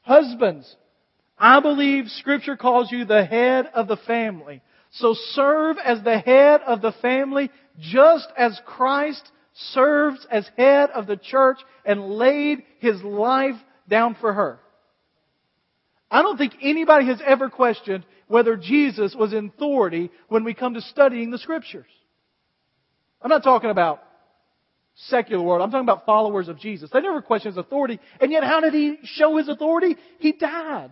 Husbands, 0.02 0.74
I 1.38 1.60
believe 1.60 2.06
Scripture 2.08 2.56
calls 2.56 2.90
you 2.90 3.04
the 3.04 3.24
head 3.24 3.66
of 3.74 3.88
the 3.88 3.96
family. 3.96 4.60
So 4.90 5.14
serve 5.32 5.76
as 5.82 6.02
the 6.02 6.18
head 6.18 6.60
of 6.66 6.82
the 6.82 6.92
family 7.00 7.50
just 7.78 8.28
as 8.36 8.60
Christ 8.64 9.22
serves 9.54 10.26
as 10.30 10.48
head 10.56 10.90
of 10.90 11.06
the 11.06 11.16
church 11.16 11.58
and 11.84 12.10
laid 12.10 12.62
his 12.80 13.02
life 13.02 13.56
down 13.88 14.16
for 14.20 14.32
her. 14.32 14.58
I 16.10 16.22
don't 16.22 16.36
think 16.36 16.54
anybody 16.62 17.06
has 17.06 17.20
ever 17.24 17.48
questioned 17.50 18.04
whether 18.28 18.56
Jesus 18.56 19.14
was 19.14 19.32
in 19.32 19.46
authority 19.54 20.10
when 20.28 20.44
we 20.44 20.54
come 20.54 20.74
to 20.74 20.80
studying 20.80 21.30
the 21.30 21.38
scriptures. 21.38 21.86
I'm 23.22 23.30
not 23.30 23.42
talking 23.42 23.70
about 23.70 24.02
secular 24.94 25.42
world. 25.42 25.62
I'm 25.62 25.70
talking 25.70 25.84
about 25.84 26.06
followers 26.06 26.48
of 26.48 26.58
Jesus. 26.58 26.90
They 26.92 27.00
never 27.00 27.22
questioned 27.22 27.54
his 27.56 27.64
authority. 27.64 27.98
And 28.20 28.30
yet 28.30 28.44
how 28.44 28.60
did 28.60 28.74
he 28.74 28.98
show 29.04 29.36
his 29.36 29.48
authority? 29.48 29.96
He 30.18 30.32
died. 30.32 30.90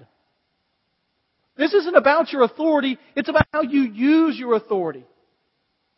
This 1.56 1.74
isn't 1.74 1.94
about 1.94 2.32
your 2.32 2.42
authority. 2.42 2.98
It's 3.14 3.28
about 3.28 3.46
how 3.52 3.62
you 3.62 3.82
use 3.82 4.38
your 4.38 4.54
authority. 4.54 5.04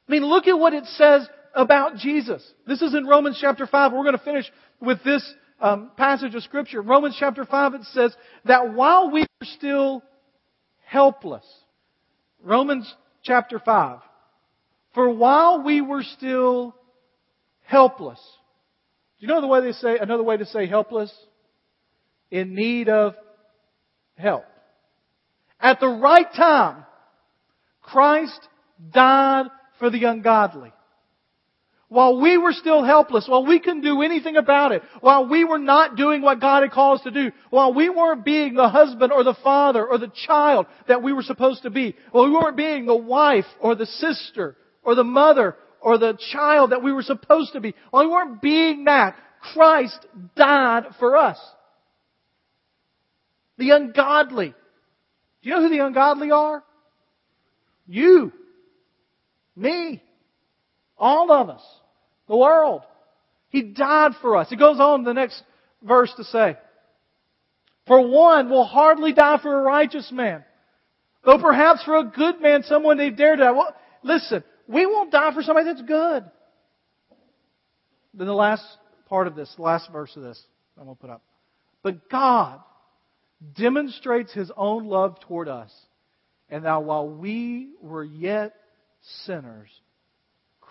I 0.09 0.13
mean, 0.13 0.25
look 0.25 0.47
at 0.47 0.59
what 0.59 0.75
it 0.75 0.85
says 0.85 1.27
about 1.55 1.97
Jesus. 1.97 2.43
This 2.67 2.83
is 2.83 2.95
in 2.95 3.07
Romans 3.07 3.39
chapter 3.41 3.67
5. 3.67 3.93
We're 3.93 4.03
going 4.03 4.19
to 4.19 4.25
finish 4.25 4.51
with 4.81 5.03
this 5.05 5.23
um, 5.61 5.91
passage 5.97 6.35
of 6.35 6.43
Scripture. 6.43 6.83
Romans 6.83 7.17
chapter 7.19 7.45
5, 7.45 7.75
it 7.75 7.85
says 7.93 8.15
that 8.45 8.75
while 8.75 9.11
we 9.11 9.23
were 9.23 9.47
still 9.57 10.03
helpless, 10.85 11.45
Romans 12.43 12.93
chapter 13.23 13.59
5, 13.59 14.01
for 14.95 15.11
while 15.11 15.63
we 15.63 15.81
were 15.81 16.03
still 16.03 16.75
helpless, 17.63 18.21
do 19.19 19.27
you 19.27 19.33
know 19.33 19.41
the 19.41 19.47
way 19.47 19.61
they 19.61 19.73
say, 19.73 19.99
another 19.99 20.23
way 20.23 20.37
to 20.37 20.47
say 20.47 20.67
helpless? 20.67 21.13
In 22.31 22.55
need 22.55 22.89
of 22.89 23.15
help. 24.17 24.45
At 25.61 25.81
the 25.81 25.89
right 25.89 26.27
time, 26.37 26.85
Christ 27.81 28.41
died 28.93 29.47
for 29.79 29.91
the 29.91 30.05
ungodly. 30.05 30.73
While 31.89 32.21
we 32.21 32.39
were 32.39 32.53
still 32.53 32.83
helpless, 32.83 33.29
while 33.29 33.47
we 33.47 33.61
couldn't 33.61 33.83
do 33.83 34.03
anything 34.03 34.37
about 34.37 34.73
it, 34.73 34.83
while 35.01 35.29
we 35.29 35.45
were 35.45 35.59
not 35.59 35.97
doing 35.97 36.23
what 36.23 36.41
God 36.41 36.63
had 36.63 36.73
called 36.73 37.01
us 37.01 37.05
to 37.05 37.11
do, 37.11 37.31
while 37.51 37.75
we 37.75 37.89
weren't 37.89 38.25
being 38.25 38.55
the 38.55 38.69
husband 38.69 39.13
or 39.13 39.23
the 39.23 39.37
father 39.45 39.87
or 39.87 39.99
the 39.99 40.13
child 40.27 40.67
that 40.89 41.03
we 41.03 41.13
were 41.13 41.23
supposed 41.23 41.63
to 41.63 41.71
be, 41.71 41.95
while 42.11 42.25
we 42.25 42.33
weren't 42.33 42.57
being 42.57 42.87
the 42.87 42.97
wife 42.97 43.45
or 43.61 43.75
the 43.75 43.87
sister 43.87 44.57
or 44.83 44.95
the 44.95 45.05
mother 45.05 45.57
or 45.81 45.99
the 45.99 46.19
child 46.33 46.71
that 46.71 46.83
we 46.83 46.93
were 46.93 47.03
supposed 47.03 47.53
to 47.53 47.61
be, 47.61 47.75
while 47.91 48.05
we 48.05 48.11
weren't 48.11 48.41
being 48.41 48.85
that, 48.85 49.17
Christ 49.53 50.07
died 50.35 50.85
for 50.99 51.17
us. 51.17 51.39
The 53.59 53.71
ungodly. 53.71 54.55
Do 55.43 55.49
you 55.49 55.55
know 55.55 55.63
who 55.63 55.69
the 55.69 55.85
ungodly 55.85 56.31
are? 56.31 56.65
You. 57.87 58.33
Me. 59.55 60.03
All 60.99 61.33
of 61.33 61.49
us. 61.49 61.63
The 62.29 62.37
world. 62.37 62.83
He 63.49 63.63
died 63.63 64.13
for 64.21 64.37
us. 64.37 64.49
He 64.49 64.57
goes 64.57 64.81
on 64.81 65.01
in 65.01 65.05
the 65.05 65.15
next 65.15 65.43
verse 65.83 66.13
to 66.17 66.25
say, 66.25 66.57
For 67.87 68.07
one 68.07 68.51
will 68.51 68.65
hardly 68.65 69.13
die 69.13 69.39
for 69.41 69.61
a 69.61 69.63
righteous 69.63 70.11
man. 70.11 70.45
Though 71.25 71.39
perhaps 71.39 71.85
for 71.85 71.97
a 71.97 72.05
good 72.05 72.41
man 72.41 72.65
someone 72.65 72.97
they 72.97 73.11
dare 73.11 73.37
to 73.37 73.43
die. 73.43 73.51
Well, 73.53 73.75
listen, 74.03 74.45
we 74.67 74.87
won't 74.87 75.13
die 75.13 75.33
for 75.33 75.43
somebody 75.43 75.67
that's 75.67 75.83
good. 75.83 76.25
Then 78.13 78.27
the 78.27 78.35
last 78.35 78.65
part 79.09 79.27
of 79.27 79.35
this, 79.35 79.53
the 79.57 79.63
last 79.63 79.91
verse 79.93 80.15
of 80.17 80.23
this, 80.23 80.43
I'm 80.79 80.85
going 80.85 80.97
to 80.97 81.01
put 81.01 81.11
up. 81.11 81.23
But 81.83 82.09
God 82.09 82.61
demonstrates 83.57 84.33
His 84.33 84.51
own 84.57 84.87
love 84.87 85.21
toward 85.21 85.49
us, 85.49 85.71
and 86.49 86.65
that 86.65 86.85
while 86.85 87.09
we 87.09 87.71
were 87.81 88.05
yet 88.05 88.55
sinners, 89.25 89.69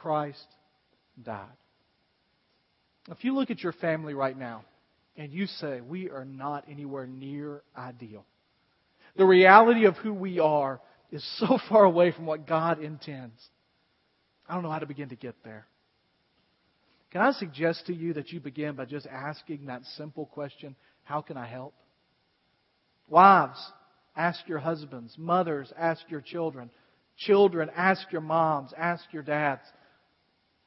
Christ 0.03 0.45
died. 1.23 1.47
If 3.09 3.23
you 3.23 3.33
look 3.33 3.51
at 3.51 3.61
your 3.61 3.71
family 3.71 4.13
right 4.13 4.37
now 4.37 4.65
and 5.15 5.31
you 5.31 5.45
say, 5.45 5.79
we 5.79 6.09
are 6.09 6.25
not 6.25 6.65
anywhere 6.69 7.07
near 7.07 7.61
ideal, 7.77 8.25
the 9.15 9.25
reality 9.25 9.85
of 9.85 9.95
who 9.95 10.13
we 10.13 10.39
are 10.39 10.81
is 11.09 11.25
so 11.39 11.57
far 11.69 11.85
away 11.85 12.11
from 12.11 12.25
what 12.25 12.45
God 12.45 12.83
intends. 12.83 13.41
I 14.47 14.55
don't 14.55 14.63
know 14.63 14.71
how 14.71 14.79
to 14.79 14.85
begin 14.85 15.07
to 15.09 15.15
get 15.15 15.35
there. 15.45 15.67
Can 17.11 17.21
I 17.21 17.31
suggest 17.31 17.85
to 17.85 17.93
you 17.93 18.13
that 18.15 18.33
you 18.33 18.41
begin 18.41 18.75
by 18.75 18.83
just 18.83 19.07
asking 19.07 19.67
that 19.67 19.83
simple 19.95 20.25
question, 20.25 20.75
how 21.03 21.21
can 21.21 21.37
I 21.37 21.45
help? 21.45 21.75
Wives, 23.07 23.71
ask 24.17 24.45
your 24.49 24.59
husbands. 24.59 25.15
Mothers, 25.17 25.71
ask 25.77 26.01
your 26.09 26.21
children. 26.21 26.71
Children, 27.15 27.69
ask 27.73 28.11
your 28.11 28.21
moms. 28.21 28.73
Ask 28.77 29.05
your 29.13 29.23
dads. 29.23 29.61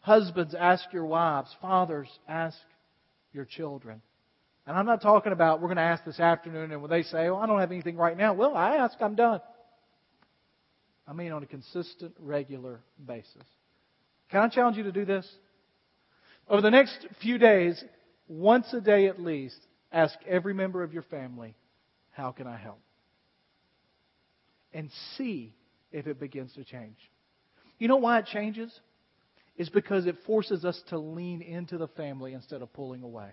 Husbands, 0.06 0.54
ask 0.54 0.84
your 0.92 1.04
wives. 1.04 1.48
Fathers, 1.60 2.06
ask 2.28 2.56
your 3.32 3.44
children. 3.44 4.00
And 4.64 4.76
I'm 4.76 4.86
not 4.86 5.02
talking 5.02 5.32
about 5.32 5.60
we're 5.60 5.66
going 5.66 5.78
to 5.78 5.82
ask 5.82 6.04
this 6.04 6.20
afternoon 6.20 6.70
and 6.70 6.80
when 6.80 6.92
they 6.92 7.02
say, 7.02 7.26
oh, 7.26 7.34
I 7.34 7.46
don't 7.46 7.58
have 7.58 7.72
anything 7.72 7.96
right 7.96 8.16
now. 8.16 8.32
Well, 8.32 8.54
I 8.54 8.76
ask, 8.76 8.96
I'm 9.00 9.16
done. 9.16 9.40
I 11.08 11.12
mean 11.12 11.32
on 11.32 11.42
a 11.42 11.46
consistent, 11.46 12.14
regular 12.20 12.78
basis. 13.04 13.42
Can 14.30 14.42
I 14.42 14.48
challenge 14.48 14.76
you 14.76 14.84
to 14.84 14.92
do 14.92 15.04
this? 15.04 15.28
Over 16.48 16.62
the 16.62 16.70
next 16.70 17.04
few 17.20 17.36
days, 17.38 17.82
once 18.28 18.72
a 18.72 18.80
day 18.80 19.08
at 19.08 19.20
least, 19.20 19.58
ask 19.90 20.16
every 20.24 20.54
member 20.54 20.84
of 20.84 20.92
your 20.92 21.02
family, 21.02 21.56
how 22.12 22.30
can 22.30 22.46
I 22.46 22.58
help? 22.58 22.78
And 24.72 24.88
see 25.16 25.52
if 25.90 26.06
it 26.06 26.20
begins 26.20 26.52
to 26.52 26.62
change. 26.62 26.96
You 27.80 27.88
know 27.88 27.96
why 27.96 28.20
it 28.20 28.26
changes? 28.26 28.70
Is 29.56 29.68
because 29.70 30.06
it 30.06 30.16
forces 30.26 30.64
us 30.64 30.80
to 30.88 30.98
lean 30.98 31.42
into 31.42 31.78
the 31.78 31.88
family 31.88 32.34
instead 32.34 32.62
of 32.62 32.72
pulling 32.72 33.02
away. 33.02 33.30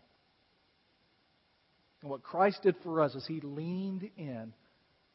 And 2.02 2.10
what 2.10 2.24
Christ 2.24 2.60
did 2.64 2.76
for 2.84 3.02
us 3.02 3.16
is 3.16 3.26
he 3.28 3.40
leaned 3.42 4.10
in 4.18 4.54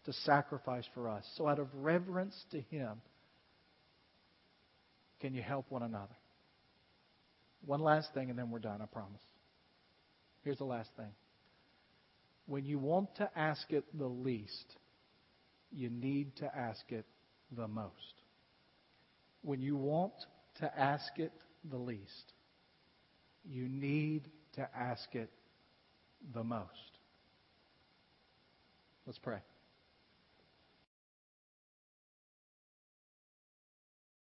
to 0.04 0.12
sacrifice 0.12 0.86
for 0.94 1.08
us. 1.08 1.24
So 1.36 1.46
out 1.46 1.58
of 1.58 1.68
reverence 1.74 2.34
to 2.52 2.60
him, 2.60 3.00
can 5.20 5.34
you 5.34 5.42
help 5.42 5.66
one 5.70 5.82
another? 5.82 6.16
One 7.66 7.80
last 7.80 8.14
thing 8.14 8.30
and 8.30 8.38
then 8.38 8.50
we're 8.50 8.58
done, 8.58 8.80
I 8.80 8.86
promise. 8.86 9.20
Here's 10.44 10.58
the 10.58 10.64
last 10.64 10.90
thing. 10.96 11.10
When 12.46 12.64
you 12.64 12.78
want 12.78 13.14
to 13.16 13.28
ask 13.36 13.70
it 13.70 13.84
the 13.96 14.06
least, 14.06 14.76
you 15.70 15.90
need 15.90 16.36
to 16.36 16.56
ask 16.56 16.80
it 16.90 17.04
the 17.54 17.68
most. 17.68 17.92
When 19.42 19.60
you 19.60 19.76
want 19.76 20.14
to 20.60 20.78
ask 20.78 21.18
it 21.18 21.32
the 21.70 21.76
least. 21.76 22.32
You 23.44 23.68
need 23.68 24.28
to 24.54 24.68
ask 24.76 25.14
it 25.14 25.30
the 26.34 26.44
most. 26.44 26.98
Let's 29.06 29.18
pray. 29.18 29.38